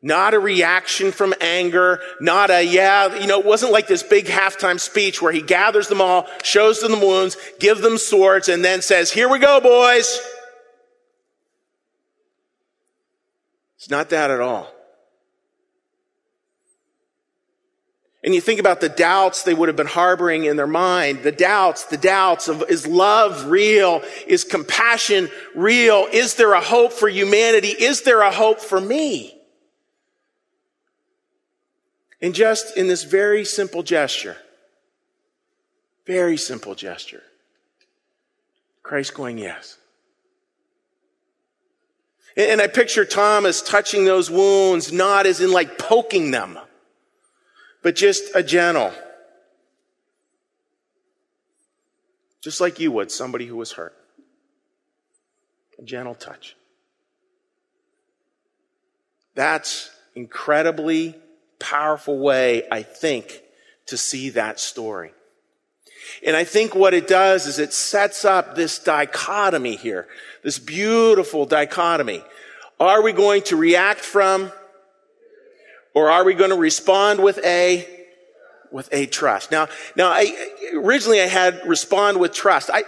Not 0.00 0.34
a 0.34 0.38
reaction 0.38 1.10
from 1.10 1.34
anger, 1.40 2.00
not 2.20 2.50
a, 2.50 2.62
yeah, 2.62 3.18
you 3.18 3.26
know, 3.26 3.40
it 3.40 3.46
wasn't 3.46 3.72
like 3.72 3.88
this 3.88 4.04
big 4.04 4.26
halftime 4.26 4.78
speech 4.78 5.20
where 5.20 5.32
he 5.32 5.42
gathers 5.42 5.88
them 5.88 6.00
all, 6.00 6.28
shows 6.44 6.78
them 6.78 6.92
the 6.92 7.04
wounds, 7.04 7.36
gives 7.58 7.80
them 7.80 7.98
swords, 7.98 8.48
and 8.48 8.64
then 8.64 8.80
says, 8.80 9.10
here 9.10 9.28
we 9.28 9.40
go, 9.40 9.60
boys. 9.60 10.20
It's 13.76 13.90
not 13.90 14.10
that 14.10 14.30
at 14.30 14.40
all. 14.40 14.72
And 18.26 18.34
you 18.34 18.40
think 18.40 18.58
about 18.58 18.80
the 18.80 18.88
doubts 18.88 19.44
they 19.44 19.54
would 19.54 19.68
have 19.68 19.76
been 19.76 19.86
harboring 19.86 20.46
in 20.46 20.56
their 20.56 20.66
mind, 20.66 21.22
the 21.22 21.30
doubts, 21.30 21.84
the 21.84 21.96
doubts 21.96 22.48
of 22.48 22.64
is 22.68 22.84
love 22.84 23.46
real? 23.46 24.02
Is 24.26 24.42
compassion 24.42 25.30
real? 25.54 26.08
Is 26.12 26.34
there 26.34 26.52
a 26.52 26.60
hope 26.60 26.92
for 26.92 27.08
humanity? 27.08 27.68
Is 27.68 28.02
there 28.02 28.22
a 28.22 28.32
hope 28.32 28.58
for 28.60 28.80
me? 28.80 29.32
And 32.20 32.34
just 32.34 32.76
in 32.76 32.88
this 32.88 33.04
very 33.04 33.44
simple 33.44 33.84
gesture, 33.84 34.36
very 36.04 36.36
simple 36.36 36.74
gesture, 36.74 37.22
Christ 38.82 39.14
going, 39.14 39.38
yes. 39.38 39.78
And 42.36 42.60
I 42.60 42.66
picture 42.66 43.04
Thomas 43.04 43.62
touching 43.62 44.04
those 44.04 44.30
wounds, 44.30 44.92
not 44.92 45.26
as 45.26 45.40
in 45.40 45.52
like 45.52 45.78
poking 45.78 46.30
them 46.30 46.58
but 47.86 47.94
just 47.94 48.34
a 48.34 48.42
gentle. 48.42 48.92
Just 52.42 52.60
like 52.60 52.80
you 52.80 52.90
would 52.90 53.12
somebody 53.12 53.46
who 53.46 53.56
was 53.56 53.70
hurt. 53.70 53.94
A 55.78 55.82
gentle 55.84 56.16
touch. 56.16 56.56
That's 59.36 59.88
incredibly 60.16 61.14
powerful 61.60 62.18
way, 62.18 62.64
I 62.72 62.82
think, 62.82 63.40
to 63.86 63.96
see 63.96 64.30
that 64.30 64.58
story. 64.58 65.12
And 66.24 66.36
I 66.36 66.44
think 66.44 66.74
what 66.74 66.94
it 66.94 67.06
does 67.08 67.46
is 67.46 67.58
it 67.58 67.72
sets 67.72 68.24
up 68.24 68.54
this 68.54 68.78
dichotomy 68.78 69.76
here, 69.76 70.06
this 70.42 70.58
beautiful 70.58 71.46
dichotomy. 71.46 72.22
Are 72.78 73.02
we 73.02 73.12
going 73.12 73.42
to 73.44 73.56
react 73.56 74.00
from 74.00 74.52
or 75.94 76.10
are 76.10 76.24
we 76.24 76.34
going 76.34 76.50
to 76.50 76.56
respond 76.56 77.22
with 77.22 77.38
a, 77.44 77.88
with 78.70 78.88
a 78.92 79.06
trust? 79.06 79.50
Now, 79.50 79.68
now 79.96 80.08
I, 80.08 80.34
originally 80.74 81.22
I 81.22 81.26
had 81.26 81.66
respond 81.66 82.20
with 82.20 82.32
trust. 82.32 82.68
I, 82.72 82.84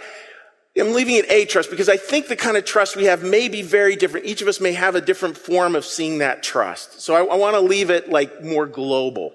I'm 0.77 0.93
leaving 0.93 1.15
it 1.15 1.25
a 1.29 1.45
trust 1.45 1.71
because 1.71 1.89
I 1.89 1.97
think 1.97 2.27
the 2.27 2.35
kind 2.35 2.55
of 2.55 2.65
trust 2.65 2.95
we 2.95 3.05
have 3.05 3.23
may 3.23 3.49
be 3.49 3.63
very 3.63 3.95
different. 3.95 4.27
Each 4.27 4.41
of 4.41 4.47
us 4.47 4.61
may 4.61 4.73
have 4.73 4.95
a 4.95 5.01
different 5.01 5.37
form 5.37 5.75
of 5.75 5.85
seeing 5.85 6.19
that 6.19 6.43
trust. 6.43 7.01
So 7.01 7.15
I, 7.15 7.33
I 7.33 7.35
want 7.35 7.55
to 7.55 7.61
leave 7.61 7.89
it 7.89 8.09
like 8.09 8.43
more 8.43 8.67
global. 8.67 9.33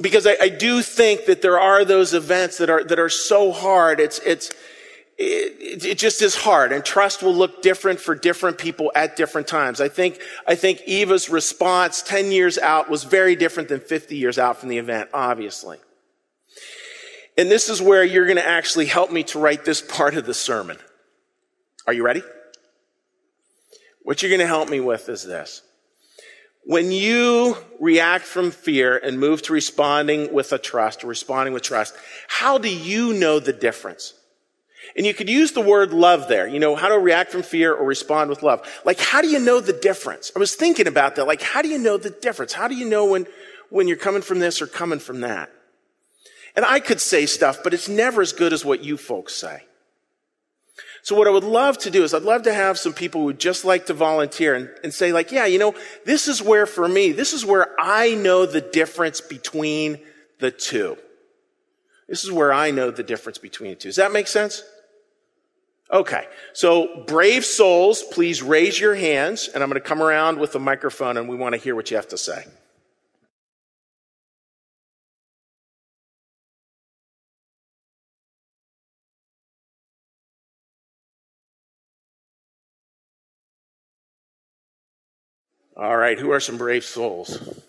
Because 0.00 0.26
I, 0.26 0.36
I, 0.40 0.48
do 0.48 0.82
think 0.82 1.26
that 1.26 1.40
there 1.40 1.60
are 1.60 1.84
those 1.84 2.14
events 2.14 2.58
that 2.58 2.68
are, 2.68 2.82
that 2.82 2.98
are 2.98 3.08
so 3.08 3.52
hard. 3.52 4.00
It's, 4.00 4.18
it's, 4.20 4.50
it, 5.16 5.84
it, 5.84 5.98
just 5.98 6.20
is 6.20 6.34
hard 6.34 6.72
and 6.72 6.84
trust 6.84 7.22
will 7.22 7.34
look 7.34 7.62
different 7.62 8.00
for 8.00 8.16
different 8.16 8.58
people 8.58 8.90
at 8.96 9.14
different 9.14 9.46
times. 9.46 9.80
I 9.80 9.88
think, 9.88 10.20
I 10.48 10.56
think 10.56 10.82
Eva's 10.86 11.30
response 11.30 12.02
10 12.02 12.32
years 12.32 12.58
out 12.58 12.90
was 12.90 13.04
very 13.04 13.36
different 13.36 13.68
than 13.68 13.78
50 13.78 14.16
years 14.16 14.38
out 14.38 14.58
from 14.58 14.68
the 14.68 14.78
event, 14.78 15.10
obviously. 15.14 15.78
And 17.38 17.50
this 17.50 17.68
is 17.68 17.80
where 17.80 18.02
you're 18.02 18.26
going 18.26 18.36
to 18.36 18.46
actually 18.46 18.86
help 18.86 19.12
me 19.12 19.22
to 19.24 19.38
write 19.38 19.64
this 19.64 19.80
part 19.96 20.16
of 20.16 20.26
the 20.26 20.34
sermon. 20.34 20.78
Are 21.86 21.92
you 21.92 22.04
ready? 22.04 22.22
What 24.02 24.22
you're 24.22 24.30
going 24.30 24.40
to 24.40 24.46
help 24.46 24.68
me 24.68 24.80
with 24.80 25.08
is 25.08 25.24
this. 25.24 25.62
When 26.66 26.92
you 26.92 27.56
react 27.78 28.24
from 28.24 28.50
fear 28.50 28.96
and 28.96 29.20
move 29.20 29.42
to 29.42 29.52
responding 29.52 30.32
with 30.32 30.52
a 30.52 30.58
trust 30.58 31.04
responding 31.04 31.52
with 31.52 31.62
trust, 31.62 31.94
how 32.26 32.58
do 32.58 32.74
you 32.74 33.12
know 33.12 33.38
the 33.38 33.52
difference? 33.52 34.14
And 34.96 35.06
you 35.06 35.14
could 35.14 35.28
use 35.28 35.52
the 35.52 35.60
word 35.60 35.92
love 35.92 36.28
there, 36.28 36.46
you 36.46 36.58
know, 36.58 36.76
how 36.76 36.88
to 36.88 36.98
react 36.98 37.32
from 37.32 37.42
fear 37.42 37.74
or 37.74 37.84
respond 37.86 38.30
with 38.30 38.42
love. 38.42 38.66
Like, 38.84 39.00
how 39.00 39.22
do 39.22 39.28
you 39.28 39.38
know 39.38 39.60
the 39.60 39.72
difference? 39.72 40.30
I 40.36 40.38
was 40.38 40.54
thinking 40.54 40.86
about 40.86 41.16
that. 41.16 41.26
Like, 41.26 41.42
how 41.42 41.62
do 41.62 41.68
you 41.68 41.78
know 41.78 41.96
the 41.96 42.10
difference? 42.10 42.52
How 42.52 42.68
do 42.68 42.74
you 42.74 42.88
know 42.88 43.06
when, 43.06 43.26
when 43.70 43.88
you're 43.88 43.96
coming 43.96 44.22
from 44.22 44.38
this 44.38 44.62
or 44.62 44.66
coming 44.66 44.98
from 44.98 45.20
that? 45.22 45.50
And 46.54 46.64
I 46.64 46.80
could 46.80 47.00
say 47.00 47.26
stuff, 47.26 47.58
but 47.64 47.74
it's 47.74 47.88
never 47.88 48.22
as 48.22 48.32
good 48.32 48.52
as 48.52 48.64
what 48.64 48.84
you 48.84 48.96
folks 48.96 49.34
say. 49.34 49.64
So 51.04 51.14
what 51.14 51.28
I 51.28 51.30
would 51.30 51.44
love 51.44 51.76
to 51.80 51.90
do 51.90 52.02
is 52.02 52.14
I'd 52.14 52.22
love 52.22 52.44
to 52.44 52.54
have 52.54 52.78
some 52.78 52.94
people 52.94 53.20
who 53.20 53.34
just 53.34 53.66
like 53.66 53.84
to 53.86 53.92
volunteer 53.92 54.54
and, 54.54 54.70
and 54.82 54.92
say 54.92 55.12
like, 55.12 55.30
yeah, 55.30 55.44
you 55.44 55.58
know, 55.58 55.74
this 56.06 56.28
is 56.28 56.40
where 56.40 56.64
for 56.64 56.88
me, 56.88 57.12
this 57.12 57.34
is 57.34 57.44
where 57.44 57.78
I 57.78 58.14
know 58.14 58.46
the 58.46 58.62
difference 58.62 59.20
between 59.20 60.00
the 60.38 60.50
two. 60.50 60.96
This 62.08 62.24
is 62.24 62.32
where 62.32 62.54
I 62.54 62.70
know 62.70 62.90
the 62.90 63.02
difference 63.02 63.36
between 63.36 63.72
the 63.72 63.76
two. 63.76 63.88
Does 63.90 63.96
that 63.96 64.12
make 64.12 64.26
sense? 64.26 64.62
Okay, 65.92 66.26
so 66.54 67.04
brave 67.06 67.44
souls, 67.44 68.02
please 68.02 68.42
raise 68.42 68.80
your 68.80 68.94
hands, 68.94 69.50
and 69.52 69.62
I'm 69.62 69.68
going 69.68 69.80
to 69.80 69.86
come 69.86 70.00
around 70.00 70.38
with 70.38 70.52
the 70.52 70.58
microphone, 70.58 71.18
and 71.18 71.28
we 71.28 71.36
want 71.36 71.52
to 71.54 71.60
hear 71.60 71.74
what 71.74 71.90
you 71.90 71.98
have 71.98 72.08
to 72.08 72.18
say. 72.18 72.46
All 85.76 85.96
right, 85.96 86.18
who 86.18 86.30
are 86.30 86.40
some 86.40 86.56
brave 86.56 86.84
souls? 86.84 87.60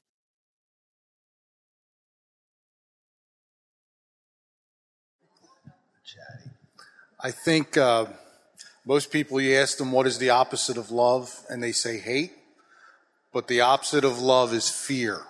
I 7.20 7.32
think 7.32 7.76
uh, 7.76 8.06
most 8.86 9.12
people, 9.12 9.42
you 9.42 9.56
ask 9.56 9.80
them 9.80 9.92
what 9.92 10.06
is 10.06 10.20
the 10.20 10.30
opposite 10.30 10.78
of 10.78 10.92
love, 10.92 11.44
and 11.50 11.64
they 11.64 11.72
say 11.72 11.98
hate. 11.98 12.34
But 13.34 13.48
the 13.48 13.62
opposite 13.62 14.04
of 14.04 14.20
love 14.20 14.54
is 14.54 14.70
fear. 14.70 15.22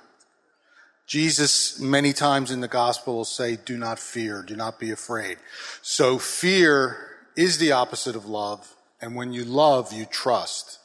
Jesus, 1.07 1.79
many 1.79 2.11
times 2.11 2.51
in 2.51 2.59
the 2.59 2.67
gospel, 2.67 3.15
will 3.15 3.23
say, 3.23 3.55
Do 3.55 3.77
not 3.77 3.97
fear, 3.97 4.43
do 4.43 4.57
not 4.57 4.77
be 4.77 4.91
afraid. 4.91 5.37
So 5.81 6.17
fear 6.17 6.97
is 7.37 7.59
the 7.59 7.71
opposite 7.71 8.17
of 8.17 8.25
love, 8.25 8.75
and 8.99 9.15
when 9.15 9.31
you 9.31 9.45
love, 9.45 9.93
you 9.93 10.03
trust. 10.03 10.79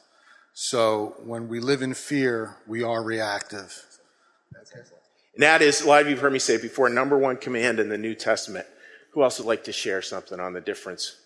So 0.63 1.15
when 1.23 1.47
we 1.47 1.59
live 1.59 1.81
in 1.81 1.95
fear, 1.95 2.55
we 2.67 2.83
are 2.83 3.01
reactive. 3.01 3.83
And 5.33 5.41
that 5.41 5.63
is, 5.63 5.81
a 5.81 5.87
lot 5.87 6.01
of 6.01 6.07
you 6.07 6.13
have 6.13 6.21
heard 6.21 6.33
me 6.33 6.37
say 6.37 6.61
before, 6.61 6.87
number 6.87 7.17
one 7.17 7.37
command 7.37 7.79
in 7.79 7.89
the 7.89 7.97
New 7.97 8.13
Testament. 8.13 8.67
Who 9.13 9.23
else 9.23 9.39
would 9.39 9.47
like 9.47 9.63
to 9.63 9.71
share 9.71 10.03
something 10.03 10.39
on 10.39 10.53
the 10.53 10.61
difference 10.61 11.19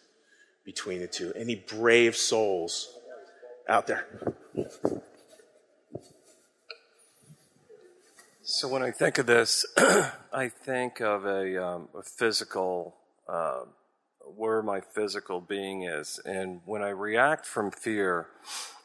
between 0.64 1.02
the 1.02 1.08
two? 1.08 1.34
Any 1.36 1.56
brave 1.56 2.16
souls 2.16 2.98
out 3.68 3.88
there? 3.88 4.08
So 8.42 8.70
when 8.70 8.84
I 8.84 8.92
think 8.92 9.18
of 9.18 9.26
this, 9.26 9.66
I 10.32 10.48
think 10.48 11.02
of 11.02 11.26
a, 11.26 11.62
um, 11.62 11.90
a 11.94 12.04
physical, 12.04 12.96
uh, 13.28 13.64
where 14.34 14.62
my 14.62 14.80
physical 14.80 15.42
being 15.42 15.84
is, 15.84 16.22
and 16.24 16.62
when 16.64 16.82
I 16.82 16.90
react 16.92 17.46
from 17.46 17.70
fear, 17.70 18.28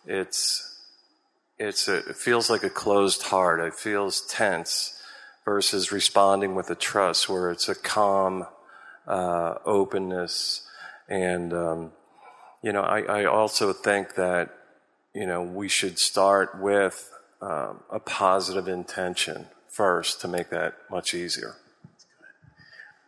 it's 0.07 0.67
it's 1.59 1.89
a, 1.89 1.97
it 2.09 2.17
feels 2.17 2.49
like 2.49 2.63
a 2.63 2.71
closed 2.71 3.25
heart. 3.25 3.61
It 3.61 3.75
feels 3.75 4.27
tense 4.27 4.99
versus 5.45 5.93
responding 5.93 6.55
with 6.55 6.71
a 6.71 6.75
trust, 6.75 7.29
where 7.29 7.51
it's 7.51 7.69
a 7.69 7.75
calm 7.75 8.47
uh, 9.07 9.55
openness, 9.67 10.67
and 11.09 11.53
um, 11.53 11.93
you 12.63 12.73
know, 12.73 12.83
I, 12.83 13.01
I 13.03 13.25
also 13.25 13.73
think 13.73 14.15
that 14.15 14.55
you 15.15 15.27
know 15.27 15.43
we 15.43 15.69
should 15.69 15.99
start 15.99 16.61
with 16.61 17.11
um, 17.43 17.81
a 17.91 18.01
positive 18.01 18.69
intention 18.69 19.47
first 19.69 20.21
to 20.21 20.29
make 20.29 20.51
that 20.51 20.75
much 20.91 21.15
easier. 21.15 21.57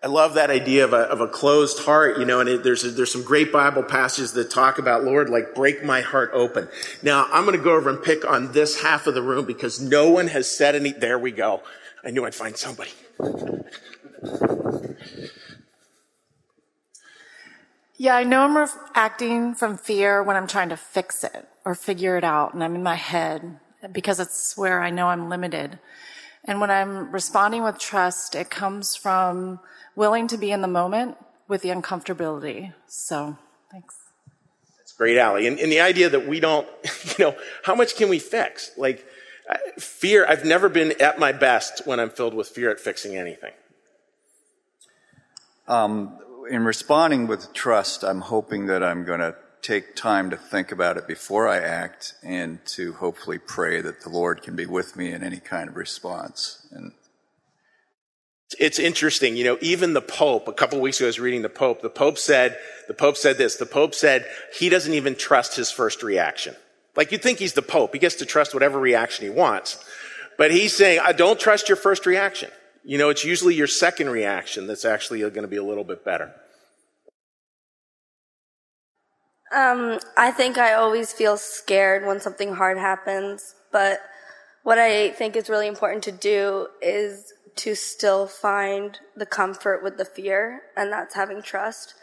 I 0.04 0.08
love 0.08 0.34
that 0.34 0.50
idea 0.50 0.84
of 0.84 0.92
a, 0.92 1.02
of 1.02 1.20
a 1.20 1.28
closed 1.28 1.78
heart, 1.84 2.18
you 2.18 2.24
know, 2.24 2.40
and 2.40 2.48
it, 2.48 2.64
there's, 2.64 2.82
a, 2.82 2.90
there's 2.90 3.12
some 3.12 3.22
great 3.22 3.52
Bible 3.52 3.84
passages 3.84 4.32
that 4.32 4.50
talk 4.50 4.78
about, 4.78 5.04
Lord, 5.04 5.30
like 5.30 5.54
break 5.54 5.84
my 5.84 6.00
heart 6.00 6.30
open. 6.32 6.68
Now, 7.04 7.28
I'm 7.32 7.44
going 7.44 7.56
to 7.56 7.62
go 7.62 7.76
over 7.76 7.88
and 7.88 8.02
pick 8.02 8.28
on 8.28 8.50
this 8.50 8.82
half 8.82 9.06
of 9.06 9.14
the 9.14 9.22
room 9.22 9.44
because 9.44 9.80
no 9.80 10.10
one 10.10 10.26
has 10.26 10.50
said 10.50 10.74
any, 10.74 10.90
there 10.90 11.20
we 11.20 11.30
go. 11.30 11.62
I 12.04 12.10
knew 12.10 12.24
I'd 12.24 12.34
find 12.34 12.56
somebody. 12.56 12.90
Yeah, 17.96 18.16
I 18.16 18.24
know 18.24 18.40
I'm 18.40 18.68
acting 18.96 19.54
from 19.54 19.78
fear 19.78 20.20
when 20.20 20.34
I'm 20.34 20.48
trying 20.48 20.70
to 20.70 20.76
fix 20.76 21.22
it 21.22 21.46
or 21.64 21.76
figure 21.76 22.16
it 22.16 22.24
out 22.24 22.54
and 22.54 22.64
I'm 22.64 22.74
in 22.74 22.82
my 22.82 22.96
head 22.96 23.60
because 23.92 24.18
it's 24.18 24.56
where 24.56 24.82
I 24.82 24.90
know 24.90 25.06
I'm 25.06 25.28
limited. 25.28 25.78
And 26.44 26.60
when 26.60 26.72
I'm 26.72 27.12
responding 27.12 27.62
with 27.62 27.78
trust, 27.78 28.34
it 28.34 28.50
comes 28.50 28.96
from 28.96 29.60
willing 29.96 30.28
to 30.28 30.36
be 30.36 30.50
in 30.50 30.62
the 30.62 30.68
moment 30.68 31.16
with 31.48 31.62
the 31.62 31.68
uncomfortability. 31.70 32.72
So, 32.86 33.36
thanks. 33.70 33.96
That's 34.78 34.92
great, 34.92 35.18
Allie. 35.18 35.46
And, 35.46 35.58
and 35.58 35.70
the 35.70 35.80
idea 35.80 36.08
that 36.10 36.26
we 36.26 36.40
don't, 36.40 36.68
you 37.18 37.24
know, 37.26 37.36
how 37.64 37.74
much 37.74 37.96
can 37.96 38.08
we 38.08 38.18
fix? 38.18 38.70
Like, 38.76 39.06
fear, 39.78 40.26
I've 40.26 40.44
never 40.44 40.68
been 40.68 41.00
at 41.00 41.18
my 41.18 41.32
best 41.32 41.86
when 41.86 42.00
I'm 42.00 42.10
filled 42.10 42.34
with 42.34 42.48
fear 42.48 42.70
at 42.70 42.80
fixing 42.80 43.16
anything. 43.16 43.52
Um, 45.68 46.18
in 46.50 46.64
responding 46.64 47.26
with 47.26 47.52
trust, 47.52 48.02
I'm 48.02 48.20
hoping 48.20 48.66
that 48.66 48.82
I'm 48.82 49.04
going 49.04 49.20
to 49.20 49.36
take 49.62 49.94
time 49.94 50.30
to 50.30 50.36
think 50.36 50.72
about 50.72 50.96
it 50.96 51.06
before 51.06 51.48
I 51.48 51.58
act 51.58 52.14
and 52.22 52.64
to 52.66 52.94
hopefully 52.94 53.38
pray 53.38 53.80
that 53.80 54.00
the 54.00 54.08
Lord 54.08 54.42
can 54.42 54.56
be 54.56 54.66
with 54.66 54.96
me 54.96 55.12
in 55.12 55.22
any 55.22 55.38
kind 55.38 55.68
of 55.68 55.76
response. 55.76 56.66
And 56.72 56.92
it's 58.58 58.78
interesting, 58.78 59.36
you 59.36 59.44
know, 59.44 59.58
even 59.60 59.92
the 59.92 60.00
Pope, 60.00 60.48
a 60.48 60.52
couple 60.52 60.80
weeks 60.80 60.98
ago 60.98 61.06
I 61.06 61.08
was 61.08 61.20
reading 61.20 61.42
the 61.42 61.48
Pope, 61.48 61.82
the 61.82 61.90
Pope 61.90 62.18
said, 62.18 62.58
the 62.88 62.94
Pope 62.94 63.16
said 63.16 63.38
this, 63.38 63.56
the 63.56 63.66
Pope 63.66 63.94
said 63.94 64.26
he 64.58 64.68
doesn't 64.68 64.94
even 64.94 65.14
trust 65.14 65.56
his 65.56 65.70
first 65.70 66.02
reaction. 66.02 66.56
Like 66.96 67.12
you'd 67.12 67.22
think 67.22 67.38
he's 67.38 67.54
the 67.54 67.62
Pope, 67.62 67.92
he 67.92 67.98
gets 67.98 68.16
to 68.16 68.26
trust 68.26 68.54
whatever 68.54 68.78
reaction 68.78 69.24
he 69.24 69.30
wants. 69.30 69.82
But 70.38 70.50
he's 70.50 70.74
saying, 70.74 71.00
I 71.02 71.12
don't 71.12 71.38
trust 71.38 71.68
your 71.68 71.76
first 71.76 72.06
reaction. 72.06 72.50
You 72.84 72.98
know, 72.98 73.10
it's 73.10 73.24
usually 73.24 73.54
your 73.54 73.66
second 73.66 74.08
reaction 74.10 74.66
that's 74.66 74.84
actually 74.84 75.20
going 75.20 75.34
to 75.42 75.48
be 75.48 75.56
a 75.56 75.62
little 75.62 75.84
bit 75.84 76.04
better. 76.04 76.34
Um, 79.54 80.00
I 80.16 80.30
think 80.30 80.56
I 80.56 80.72
always 80.72 81.12
feel 81.12 81.36
scared 81.36 82.06
when 82.06 82.20
something 82.20 82.54
hard 82.54 82.78
happens, 82.78 83.54
but 83.70 84.00
what 84.62 84.78
I 84.78 85.10
think 85.10 85.36
is 85.36 85.50
really 85.50 85.66
important 85.66 86.02
to 86.04 86.12
do 86.12 86.68
is 86.80 87.32
to 87.56 87.74
still 87.74 88.26
find 88.26 88.98
the 89.16 89.26
comfort 89.26 89.82
with 89.82 89.98
the 89.98 90.04
fear, 90.04 90.62
and 90.76 90.92
that's 90.92 91.14
having 91.14 91.42
trust, 91.42 91.94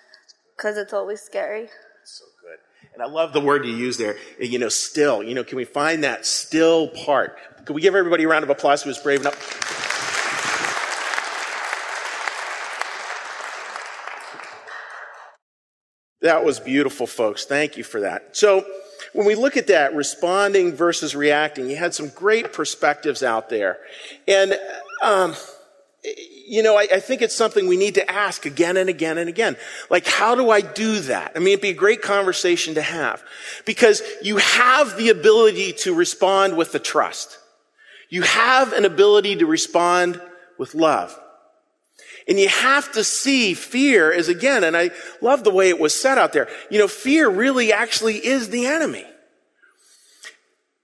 because 0.55 0.77
it's 0.77 0.93
always 0.93 1.21
scary. 1.21 1.69
So 2.03 2.25
good. 2.41 2.59
And 2.93 3.01
I 3.01 3.07
love 3.07 3.33
the 3.33 3.41
word 3.41 3.65
you 3.65 3.73
use 3.73 3.97
there, 3.97 4.15
you 4.39 4.59
know, 4.59 4.69
still. 4.69 5.23
You 5.23 5.33
know, 5.35 5.43
can 5.43 5.57
we 5.57 5.65
find 5.65 6.03
that 6.03 6.25
still 6.25 6.89
part? 6.89 7.37
Can 7.65 7.75
we 7.75 7.81
give 7.81 7.95
everybody 7.95 8.23
a 8.23 8.27
round 8.27 8.43
of 8.43 8.49
applause 8.49 8.83
who 8.83 8.89
was 8.89 8.97
brave 8.97 9.21
enough? 9.21 9.67
That 16.21 16.43
was 16.43 16.59
beautiful, 16.59 17.07
folks. 17.07 17.45
Thank 17.45 17.77
you 17.77 17.83
for 17.83 18.01
that. 18.01 18.35
So, 18.35 18.65
when 19.13 19.25
we 19.25 19.35
look 19.35 19.57
at 19.57 19.67
that, 19.67 19.95
responding 19.95 20.73
versus 20.73 21.15
reacting, 21.15 21.69
you 21.69 21.77
had 21.77 21.93
some 21.93 22.09
great 22.09 22.53
perspectives 22.53 23.23
out 23.23 23.49
there. 23.49 23.77
And, 24.27 24.59
um, 25.01 25.35
you 26.03 26.63
know, 26.63 26.77
I, 26.77 26.87
I, 26.93 26.99
think 26.99 27.21
it's 27.21 27.35
something 27.35 27.67
we 27.67 27.77
need 27.77 27.95
to 27.95 28.09
ask 28.09 28.45
again 28.45 28.77
and 28.77 28.89
again 28.89 29.17
and 29.17 29.29
again. 29.29 29.57
Like, 29.89 30.07
how 30.07 30.35
do 30.35 30.49
I 30.49 30.61
do 30.61 30.99
that? 31.01 31.33
I 31.35 31.39
mean, 31.39 31.49
it'd 31.49 31.61
be 31.61 31.69
a 31.69 31.73
great 31.73 32.01
conversation 32.01 32.75
to 32.75 32.81
have 32.81 33.21
because 33.65 34.01
you 34.21 34.37
have 34.37 34.97
the 34.97 35.09
ability 35.09 35.73
to 35.73 35.93
respond 35.93 36.57
with 36.57 36.71
the 36.71 36.79
trust. 36.79 37.37
You 38.09 38.23
have 38.23 38.73
an 38.73 38.85
ability 38.85 39.37
to 39.37 39.45
respond 39.45 40.21
with 40.57 40.73
love. 40.73 41.17
And 42.27 42.39
you 42.39 42.49
have 42.49 42.91
to 42.93 43.03
see 43.03 43.53
fear 43.53 44.11
as 44.11 44.27
again, 44.27 44.63
and 44.63 44.77
I 44.77 44.91
love 45.21 45.43
the 45.43 45.51
way 45.51 45.69
it 45.69 45.79
was 45.79 45.99
set 45.99 46.17
out 46.17 46.31
there. 46.31 46.47
You 46.69 46.79
know, 46.79 46.87
fear 46.87 47.27
really 47.29 47.73
actually 47.73 48.15
is 48.25 48.49
the 48.49 48.67
enemy. 48.67 49.05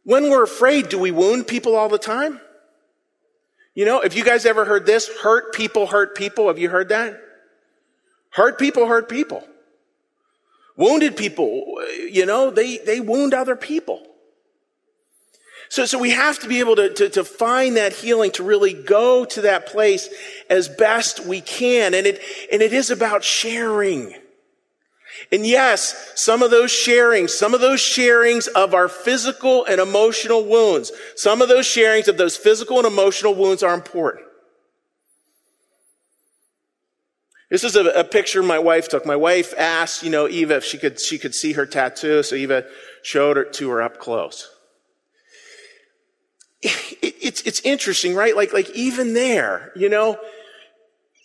When 0.04 0.30
we're 0.30 0.43
afraid, 0.43 0.89
do 0.89 0.99
we 0.99 1.12
wound 1.12 1.47
people 1.47 1.75
all 1.75 1.89
the 1.89 1.97
time? 1.97 2.39
You 3.76 3.86
know, 3.86 4.00
if 4.00 4.16
you 4.16 4.24
guys 4.24 4.46
ever 4.46 4.66
heard 4.66 4.86
this? 4.86 5.10
Hurt 5.22 5.54
people 5.54 5.88
hurt 5.88 6.16
people. 6.16 6.48
Have 6.48 6.58
you 6.58 6.70
heard 6.70 6.90
that? 6.90 7.22
Hurt 8.32 8.58
people 8.58 8.88
hurt 8.88 9.08
people. 9.10 9.44
Wounded 10.78 11.16
people, 11.16 11.64
you 12.10 12.26
know, 12.26 12.52
they, 12.52 12.80
they 12.80 13.00
wound 13.00 13.34
other 13.34 13.56
people. 13.56 14.06
So, 15.70 15.86
so 15.86 15.98
we 15.98 16.12
have 16.12 16.40
to 16.40 16.48
be 16.48 16.60
able 16.60 16.76
to, 16.76 16.94
to, 16.94 17.10
to, 17.10 17.24
find 17.24 17.78
that 17.78 17.94
healing, 17.94 18.32
to 18.32 18.44
really 18.44 18.74
go 18.74 19.26
to 19.26 19.42
that 19.42 19.68
place 19.68 20.10
as 20.50 20.68
best 20.68 21.26
we 21.26 21.42
can. 21.42 21.94
And 21.94 22.06
it, 22.06 22.22
and 22.52 22.62
it 22.62 22.74
is 22.74 22.92
about 22.92 23.24
sharing. 23.24 24.14
And 25.32 25.45
yes, 25.45 26.13
some 26.15 26.43
of 26.43 26.51
those 26.51 26.71
sharings, 26.71 27.32
some 27.32 27.54
of 27.54 27.62
those 27.62 27.80
sharings 27.80 28.47
of 28.47 28.73
our 28.73 28.88
physical 28.88 29.65
and 29.65 29.82
emotional 29.82 30.43
wounds, 30.43 30.91
some 31.15 31.41
of 31.41 31.49
those 31.49 31.65
sharings 31.65 32.08
of 32.08 32.17
those 32.17 32.38
physical 32.38 32.78
and 32.78 32.88
emotional 32.88 33.34
wounds 33.34 33.63
are 33.63 33.73
important. 33.73 34.25
This 37.49 37.63
is 37.63 37.75
a, 37.75 37.86
a, 37.86 38.04
picture 38.04 38.41
my 38.41 38.60
wife 38.60 38.89
took. 38.89 39.06
My 39.06 39.15
wife 39.15 39.54
asked, 39.58 40.04
you 40.04 40.10
know, 40.10 40.28
Eva 40.28 40.58
if 40.58 40.65
she 40.65 40.78
could, 40.78 40.99
she 40.99 41.19
could 41.19 41.36
see 41.36 41.54
her 41.54 41.65
tattoo, 41.65 42.23
so 42.23 42.36
Eva 42.36 42.65
showed 43.04 43.38
it 43.38 43.54
to 43.54 43.69
her 43.69 43.82
up 43.82 43.99
close 43.99 44.49
it, 46.65 47.15
it's, 47.21 47.41
it's 47.41 47.60
interesting, 47.62 48.15
right? 48.15 48.36
Like, 48.36 48.54
like 48.54 48.69
even 48.71 49.13
there, 49.13 49.71
you 49.75 49.89
know, 49.89 50.17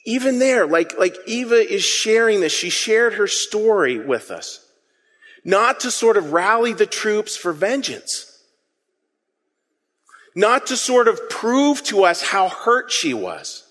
even 0.05 0.39
there, 0.39 0.67
like, 0.67 0.99
like 0.99 1.17
Eva 1.27 1.57
is 1.57 1.85
sharing 1.85 2.41
this. 2.41 2.53
She 2.53 2.71
shared 2.71 3.15
her 3.15 3.27
story 3.27 3.99
with 3.99 4.31
us. 4.31 4.67
Not 5.45 5.81
to 5.81 5.91
sort 5.91 6.17
of 6.17 6.33
rally 6.33 6.73
the 6.73 6.87
troops 6.87 7.37
for 7.37 7.53
vengeance. 7.53 8.27
Not 10.35 10.67
to 10.69 10.77
sort 10.77 11.09
of 11.09 11.29
prove 11.29 11.83
to 11.85 12.05
us 12.05 12.23
how 12.23 12.49
hurt 12.49 12.91
she 12.91 13.13
was. 13.15 13.67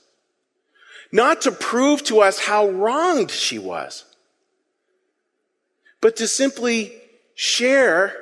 Not 1.11 1.41
to 1.41 1.51
prove 1.51 2.03
to 2.03 2.19
us 2.19 2.39
how 2.39 2.69
wronged 2.69 3.31
she 3.31 3.57
was. 3.57 4.05
But 6.01 6.15
to 6.17 6.27
simply 6.27 6.93
share 7.33 8.15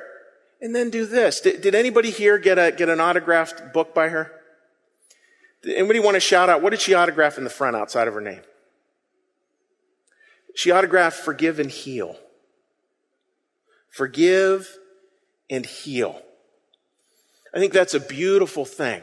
And 0.60 0.74
then 0.74 0.90
do 0.90 1.06
this. 1.06 1.40
Did, 1.40 1.60
did 1.60 1.74
anybody 1.74 2.10
here 2.10 2.38
get 2.38 2.58
a, 2.58 2.72
get 2.72 2.88
an 2.88 3.00
autographed 3.00 3.72
book 3.72 3.94
by 3.94 4.08
her? 4.08 4.32
Anybody 5.66 6.00
want 6.00 6.14
to 6.14 6.20
shout 6.20 6.48
out? 6.48 6.62
What 6.62 6.70
did 6.70 6.80
she 6.80 6.94
autograph 6.94 7.38
in 7.38 7.44
the 7.44 7.50
front 7.50 7.76
outside 7.76 8.08
of 8.08 8.14
her 8.14 8.20
name? 8.20 8.42
She 10.54 10.70
autographed 10.70 11.16
forgive 11.16 11.58
and 11.58 11.70
heal. 11.70 12.16
Forgive 13.90 14.76
and 15.50 15.64
heal. 15.64 16.20
I 17.54 17.58
think 17.58 17.72
that's 17.72 17.94
a 17.94 18.00
beautiful 18.00 18.64
thing. 18.64 19.02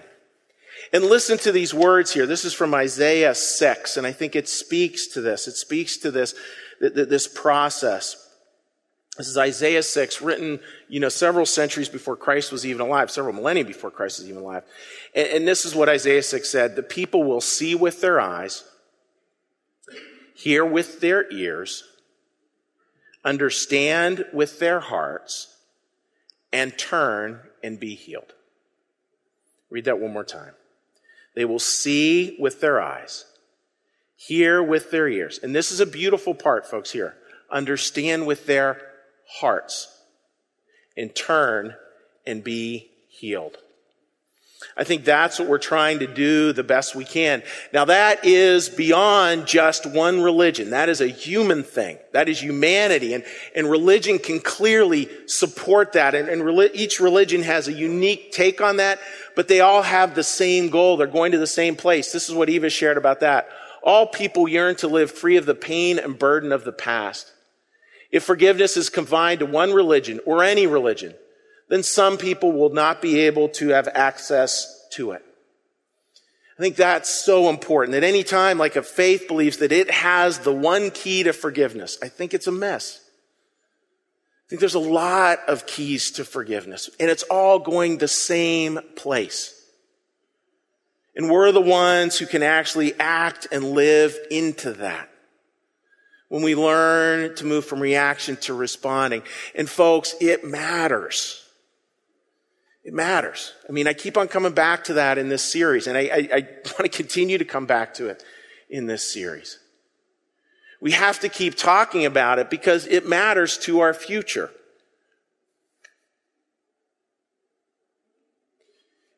And 0.93 1.05
listen 1.05 1.37
to 1.39 1.51
these 1.51 1.73
words 1.73 2.13
here. 2.13 2.25
This 2.25 2.45
is 2.45 2.53
from 2.53 2.73
Isaiah 2.73 3.33
6, 3.33 3.97
and 3.97 4.05
I 4.05 4.11
think 4.11 4.35
it 4.35 4.47
speaks 4.47 5.07
to 5.07 5.21
this. 5.21 5.47
It 5.47 5.55
speaks 5.55 5.97
to 5.97 6.11
this, 6.11 6.35
this 6.79 7.27
process. 7.27 8.24
This 9.17 9.27
is 9.29 9.37
Isaiah 9.37 9.83
6, 9.83 10.21
written, 10.21 10.59
you 10.89 10.99
know, 10.99 11.07
several 11.07 11.45
centuries 11.45 11.87
before 11.87 12.17
Christ 12.17 12.51
was 12.51 12.65
even 12.65 12.81
alive, 12.81 13.09
several 13.09 13.33
millennia 13.33 13.63
before 13.63 13.89
Christ 13.89 14.19
was 14.19 14.29
even 14.29 14.41
alive. 14.41 14.63
And, 15.13 15.27
and 15.29 15.47
this 15.47 15.63
is 15.63 15.73
what 15.73 15.87
Isaiah 15.87 16.23
6 16.23 16.49
said. 16.49 16.75
The 16.75 16.83
people 16.83 17.23
will 17.23 17.39
see 17.39 17.75
with 17.75 18.01
their 18.01 18.19
eyes, 18.19 18.65
hear 20.33 20.65
with 20.65 20.99
their 20.99 21.31
ears, 21.31 21.85
understand 23.23 24.25
with 24.33 24.59
their 24.59 24.81
hearts, 24.81 25.55
and 26.51 26.77
turn 26.77 27.39
and 27.63 27.79
be 27.79 27.95
healed. 27.95 28.33
Read 29.69 29.85
that 29.85 29.99
one 29.99 30.11
more 30.11 30.25
time. 30.25 30.53
They 31.35 31.45
will 31.45 31.59
see 31.59 32.35
with 32.37 32.59
their 32.59 32.81
eyes, 32.81 33.25
hear 34.17 34.61
with 34.61 34.91
their 34.91 35.07
ears. 35.07 35.39
And 35.41 35.55
this 35.55 35.71
is 35.71 35.79
a 35.79 35.85
beautiful 35.85 36.33
part, 36.33 36.65
folks, 36.65 36.91
here. 36.91 37.15
Understand 37.49 38.27
with 38.27 38.45
their 38.45 38.94
hearts, 39.27 39.87
and 40.97 41.13
turn 41.13 41.75
and 42.25 42.43
be 42.43 42.91
healed. 43.09 43.57
I 44.77 44.83
think 44.83 45.05
that's 45.05 45.39
what 45.39 45.47
we're 45.47 45.57
trying 45.57 45.99
to 45.99 46.07
do 46.07 46.51
the 46.51 46.63
best 46.63 46.95
we 46.95 47.05
can. 47.05 47.43
Now 47.73 47.85
that 47.85 48.25
is 48.25 48.67
beyond 48.67 49.47
just 49.47 49.85
one 49.85 50.21
religion. 50.21 50.71
That 50.71 50.89
is 50.89 51.01
a 51.01 51.07
human 51.07 51.63
thing. 51.63 51.97
That 52.13 52.27
is 52.27 52.41
humanity. 52.41 53.13
And, 53.13 53.23
and 53.55 53.69
religion 53.69 54.19
can 54.19 54.39
clearly 54.39 55.09
support 55.27 55.93
that. 55.93 56.15
And, 56.15 56.29
and 56.29 56.71
each 56.73 56.99
religion 56.99 57.43
has 57.43 57.67
a 57.67 57.73
unique 57.73 58.31
take 58.31 58.59
on 58.59 58.77
that, 58.77 58.99
but 59.35 59.47
they 59.47 59.61
all 59.61 59.81
have 59.81 60.15
the 60.15 60.23
same 60.23 60.69
goal. 60.69 60.97
They're 60.97 61.07
going 61.07 61.31
to 61.33 61.37
the 61.37 61.47
same 61.47 61.75
place. 61.75 62.11
This 62.11 62.27
is 62.27 62.35
what 62.35 62.49
Eva 62.49 62.69
shared 62.69 62.97
about 62.97 63.21
that. 63.21 63.49
All 63.83 64.07
people 64.07 64.47
yearn 64.47 64.75
to 64.77 64.87
live 64.87 65.11
free 65.11 65.37
of 65.37 65.45
the 65.45 65.55
pain 65.55 65.99
and 65.99 66.17
burden 66.17 66.51
of 66.51 66.63
the 66.63 66.73
past. 66.73 67.31
If 68.15 68.23
forgiveness 68.23 68.77
is 68.77 68.89
confined 68.89 69.41
to 69.41 69.45
one 69.45 69.73
religion 69.73 70.21
or 70.25 70.41
any 70.41 70.67
religion, 70.67 71.15
then 71.67 71.83
some 71.83 72.15
people 72.17 72.53
will 72.53 72.69
not 72.69 73.01
be 73.01 73.19
able 73.19 73.49
to 73.49 73.67
have 73.69 73.89
access 73.89 74.87
to 74.93 75.11
it. 75.11 75.21
I 76.57 76.61
think 76.61 76.77
that's 76.77 77.09
so 77.09 77.49
important 77.49 77.91
that 77.91 78.05
any 78.05 78.23
time 78.23 78.57
like 78.57 78.77
a 78.77 78.83
faith 78.83 79.27
believes 79.27 79.57
that 79.57 79.73
it 79.73 79.91
has 79.91 80.39
the 80.39 80.53
one 80.53 80.91
key 80.91 81.23
to 81.23 81.33
forgiveness, 81.33 81.97
I 82.01 82.07
think 82.07 82.33
it's 82.33 82.47
a 82.47 82.53
mess. 82.53 83.01
I 83.03 84.47
think 84.47 84.61
there's 84.61 84.75
a 84.75 84.79
lot 84.79 85.39
of 85.49 85.65
keys 85.65 86.11
to 86.11 86.23
forgiveness 86.23 86.89
and 87.01 87.11
it's 87.11 87.23
all 87.23 87.59
going 87.59 87.97
the 87.97 88.07
same 88.07 88.79
place. 88.95 89.61
And 91.17 91.29
we're 91.29 91.51
the 91.51 91.59
ones 91.59 92.17
who 92.17 92.27
can 92.27 92.43
actually 92.43 92.97
act 92.97 93.49
and 93.51 93.71
live 93.71 94.17
into 94.31 94.71
that 94.71 95.09
when 96.35 96.43
we 96.43 96.53
learn 96.53 97.33
to 97.33 97.45
move 97.45 97.63
from 97.63 97.79
reaction 97.79 98.35
to 98.35 98.53
responding. 98.53 99.23
And 99.55 99.69
folks, 99.69 100.15
it 100.19 100.43
matters. 100.43 101.41
It 102.83 102.93
matters. 102.93 103.53
I 103.69 103.71
mean, 103.71 103.87
I 103.87 103.93
keep 103.93 104.17
on 104.17 104.27
coming 104.27 104.51
back 104.51 104.83
to 104.85 104.95
that 104.95 105.17
in 105.17 105.29
this 105.29 105.41
series, 105.41 105.87
and 105.87 105.97
I, 105.97 106.01
I, 106.01 106.29
I 106.33 106.41
want 106.65 106.79
to 106.81 106.89
continue 106.89 107.37
to 107.37 107.45
come 107.45 107.65
back 107.65 107.93
to 107.93 108.07
it 108.07 108.21
in 108.69 108.85
this 108.85 109.09
series. 109.09 109.59
We 110.81 110.91
have 110.91 111.21
to 111.21 111.29
keep 111.29 111.55
talking 111.55 112.05
about 112.05 112.37
it 112.37 112.49
because 112.49 112.85
it 112.85 113.07
matters 113.07 113.57
to 113.59 113.79
our 113.79 113.93
future. 113.93 114.51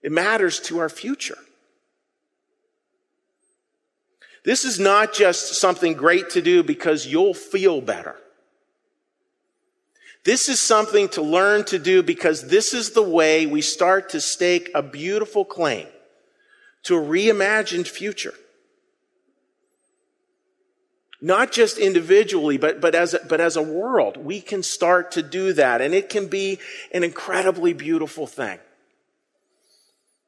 It 0.04 0.12
matters 0.12 0.60
to 0.60 0.78
our 0.78 0.90
future. 0.90 1.40
This 4.44 4.64
is 4.64 4.80
not 4.80 5.14
just 5.14 5.56
something 5.56 5.94
great 5.94 6.30
to 6.32 6.42
do 6.42 6.64
because 6.64 7.06
you'll 7.06 7.34
feel 7.34 7.82
better. 7.82 8.16
This 10.24 10.50
is 10.50 10.60
something 10.60 11.08
to 11.10 11.22
learn 11.22 11.64
to 11.66 11.80
do 11.80 12.04
because 12.04 12.48
this 12.48 12.74
is 12.74 12.92
the 12.92 13.02
way 13.02 13.46
we 13.46 13.62
start 13.62 14.10
to 14.10 14.20
stake 14.20 14.70
a 14.76 14.82
beautiful 14.84 15.46
claim 15.46 15.88
to 16.84 16.98
a 16.98 17.02
reimagined 17.02 17.88
future. 17.88 18.34
Not 21.22 21.52
just 21.52 21.78
individually, 21.78 22.58
but, 22.58 22.80
but, 22.80 22.94
as 22.94 23.14
a, 23.14 23.20
but 23.28 23.42
as 23.42 23.56
a 23.56 23.62
world, 23.62 24.18
we 24.18 24.40
can 24.40 24.62
start 24.62 25.12
to 25.14 25.24
do 25.24 25.54
that. 25.54 25.82
And 25.82 25.94
it 25.94 26.10
can 26.10 26.28
be 26.28 26.60
an 26.92 27.04
incredibly 27.04 27.74
beautiful 27.74 28.28
thing. 28.28 28.60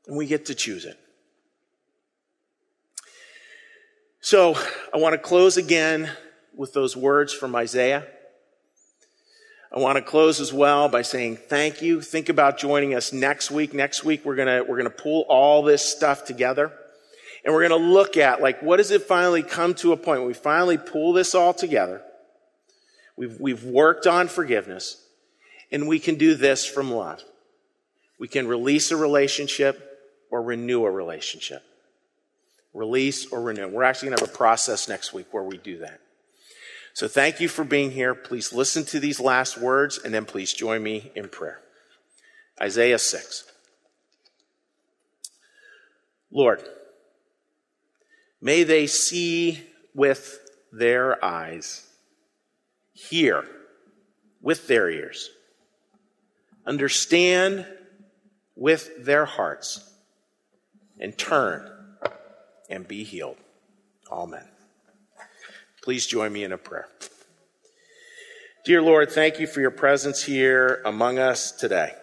And 0.07 0.17
we 0.17 0.25
get 0.25 0.47
to 0.47 0.55
choose 0.55 0.85
it. 0.85 0.97
So 4.21 4.57
I 4.93 4.97
want 4.97 5.13
to 5.13 5.17
close 5.17 5.55
again 5.55 6.11
with 6.53 6.73
those 6.73 6.95
words 6.95 7.33
from 7.33 7.55
Isaiah. 7.55 8.05
I 9.73 9.79
want 9.79 9.95
to 9.95 10.01
close 10.01 10.41
as 10.41 10.51
well 10.51 10.89
by 10.89 11.03
saying 11.03 11.37
thank 11.37 11.81
you. 11.81 12.01
Think 12.01 12.27
about 12.27 12.57
joining 12.57 12.93
us 12.93 13.13
next 13.13 13.49
week. 13.49 13.73
Next 13.73 14.03
week, 14.03 14.25
we're 14.25 14.35
going 14.35 14.47
to, 14.47 14.69
we're 14.69 14.77
going 14.77 14.91
to 14.91 15.03
pull 15.03 15.21
all 15.29 15.63
this 15.63 15.83
stuff 15.83 16.25
together 16.25 16.73
and 17.45 17.53
we're 17.53 17.65
going 17.65 17.81
to 17.81 17.87
look 17.87 18.17
at 18.17 18.41
like, 18.41 18.61
what 18.61 18.77
does 18.77 18.91
it 18.91 19.03
finally 19.03 19.41
come 19.41 19.73
to 19.75 19.93
a 19.93 19.97
point 19.97 20.19
when 20.19 20.27
we 20.27 20.33
finally 20.33 20.77
pull 20.77 21.13
this 21.13 21.33
all 21.33 21.53
together? 21.53 22.01
We've, 23.15 23.39
we've 23.39 23.63
worked 23.63 24.05
on 24.05 24.27
forgiveness 24.27 25.01
and 25.71 25.87
we 25.87 25.97
can 25.97 26.15
do 26.15 26.35
this 26.35 26.65
from 26.65 26.91
love. 26.91 27.23
We 28.19 28.27
can 28.27 28.49
release 28.49 28.91
a 28.91 28.97
relationship 28.97 29.81
or 30.29 30.41
renew 30.41 30.83
a 30.83 30.91
relationship 30.91 31.63
release, 32.73 33.31
or 33.31 33.41
renew. 33.41 33.67
We're 33.67 33.83
actually 33.83 34.09
going 34.09 34.17
to 34.19 34.25
have 34.25 34.33
a 34.33 34.37
process 34.37 34.87
next 34.87 35.13
week 35.13 35.27
where 35.31 35.43
we 35.43 35.57
do 35.57 35.79
that. 35.79 35.99
So 36.93 37.07
thank 37.07 37.39
you 37.39 37.47
for 37.47 37.63
being 37.63 37.91
here. 37.91 38.13
Please 38.13 38.51
listen 38.51 38.83
to 38.85 38.99
these 38.99 39.19
last 39.19 39.57
words 39.57 39.97
and 39.97 40.13
then 40.13 40.25
please 40.25 40.53
join 40.53 40.83
me 40.83 41.11
in 41.15 41.29
prayer. 41.29 41.61
Isaiah 42.61 42.99
6. 42.99 43.45
Lord, 46.31 46.61
may 48.41 48.63
they 48.63 48.85
see 48.85 49.63
with 49.93 50.39
their 50.71 51.23
eyes, 51.23 51.87
hear 52.93 53.45
with 54.41 54.67
their 54.67 54.89
ears, 54.89 55.29
understand 56.65 57.65
with 58.55 59.05
their 59.05 59.25
hearts, 59.25 59.89
and 60.99 61.17
turn 61.17 61.78
and 62.69 62.87
be 62.87 63.03
healed. 63.03 63.37
Amen. 64.11 64.47
Please 65.81 66.05
join 66.05 66.31
me 66.31 66.43
in 66.43 66.51
a 66.51 66.57
prayer. 66.57 66.87
Dear 68.65 68.81
Lord, 68.81 69.11
thank 69.11 69.39
you 69.39 69.47
for 69.47 69.61
your 69.61 69.71
presence 69.71 70.23
here 70.23 70.81
among 70.85 71.17
us 71.17 71.51
today. 71.51 71.93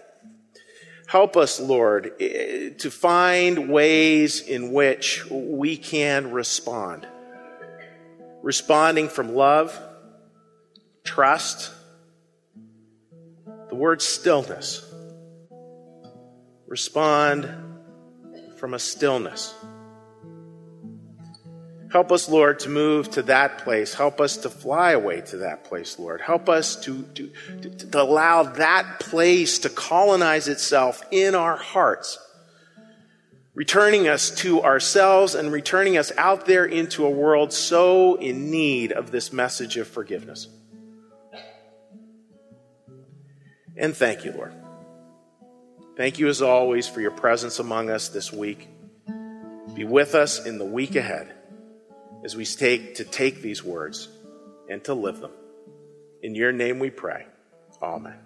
Help 1.06 1.36
us, 1.36 1.60
Lord, 1.60 2.12
eh, 2.18 2.70
to 2.78 2.90
find 2.90 3.68
ways 3.68 4.40
in 4.40 4.72
which 4.72 5.24
we 5.30 5.76
can 5.76 6.32
respond. 6.32 7.06
Responding 8.42 9.08
from 9.08 9.34
love, 9.34 9.78
trust, 11.04 11.70
the 13.68 13.76
word 13.76 14.02
stillness. 14.02 14.84
Respond 16.66 17.48
from 18.56 18.74
a 18.74 18.78
stillness. 18.78 19.54
Help 21.96 22.12
us, 22.12 22.28
Lord, 22.28 22.58
to 22.58 22.68
move 22.68 23.10
to 23.12 23.22
that 23.22 23.64
place. 23.64 23.94
Help 23.94 24.20
us 24.20 24.36
to 24.36 24.50
fly 24.50 24.90
away 24.90 25.22
to 25.22 25.38
that 25.38 25.64
place, 25.64 25.98
Lord. 25.98 26.20
Help 26.20 26.46
us 26.46 26.76
to, 26.84 27.04
to, 27.14 27.30
to, 27.70 28.02
allow 28.02 28.42
that 28.42 29.00
place 29.00 29.60
to 29.60 29.70
colonize 29.70 30.46
itself 30.46 31.02
in 31.10 31.34
our 31.34 31.56
hearts, 31.56 32.18
returning 33.54 34.08
us 34.08 34.30
to 34.42 34.62
ourselves 34.62 35.34
and 35.34 35.50
returning 35.50 35.96
us 35.96 36.12
out 36.18 36.44
there 36.44 36.66
into 36.66 37.06
a 37.06 37.10
world 37.10 37.50
so 37.50 38.16
in 38.16 38.50
need 38.50 38.92
of 38.92 39.10
this 39.10 39.32
message 39.32 39.78
of 39.78 39.88
forgiveness. 39.88 40.48
And 43.74 43.96
thank 43.96 44.22
you, 44.26 44.32
Lord. 44.32 44.52
Thank 45.96 46.18
you 46.18 46.28
as 46.28 46.42
always 46.42 46.86
for 46.86 47.00
your 47.00 47.12
presence 47.12 47.58
among 47.58 47.88
us 47.88 48.10
this 48.10 48.30
week. 48.30 48.68
Be 49.72 49.84
with 49.84 50.14
us 50.14 50.44
in 50.44 50.58
the 50.58 50.66
week 50.66 50.94
ahead 50.94 51.32
as 52.26 52.34
we 52.34 52.44
take 52.44 52.96
to 52.96 53.04
take 53.04 53.40
these 53.40 53.62
words 53.62 54.08
and 54.68 54.82
to 54.82 54.94
live 54.94 55.20
them. 55.20 55.30
In 56.24 56.34
your 56.34 56.50
name 56.50 56.80
we 56.80 56.90
pray. 56.90 57.24
Amen. 57.80 58.25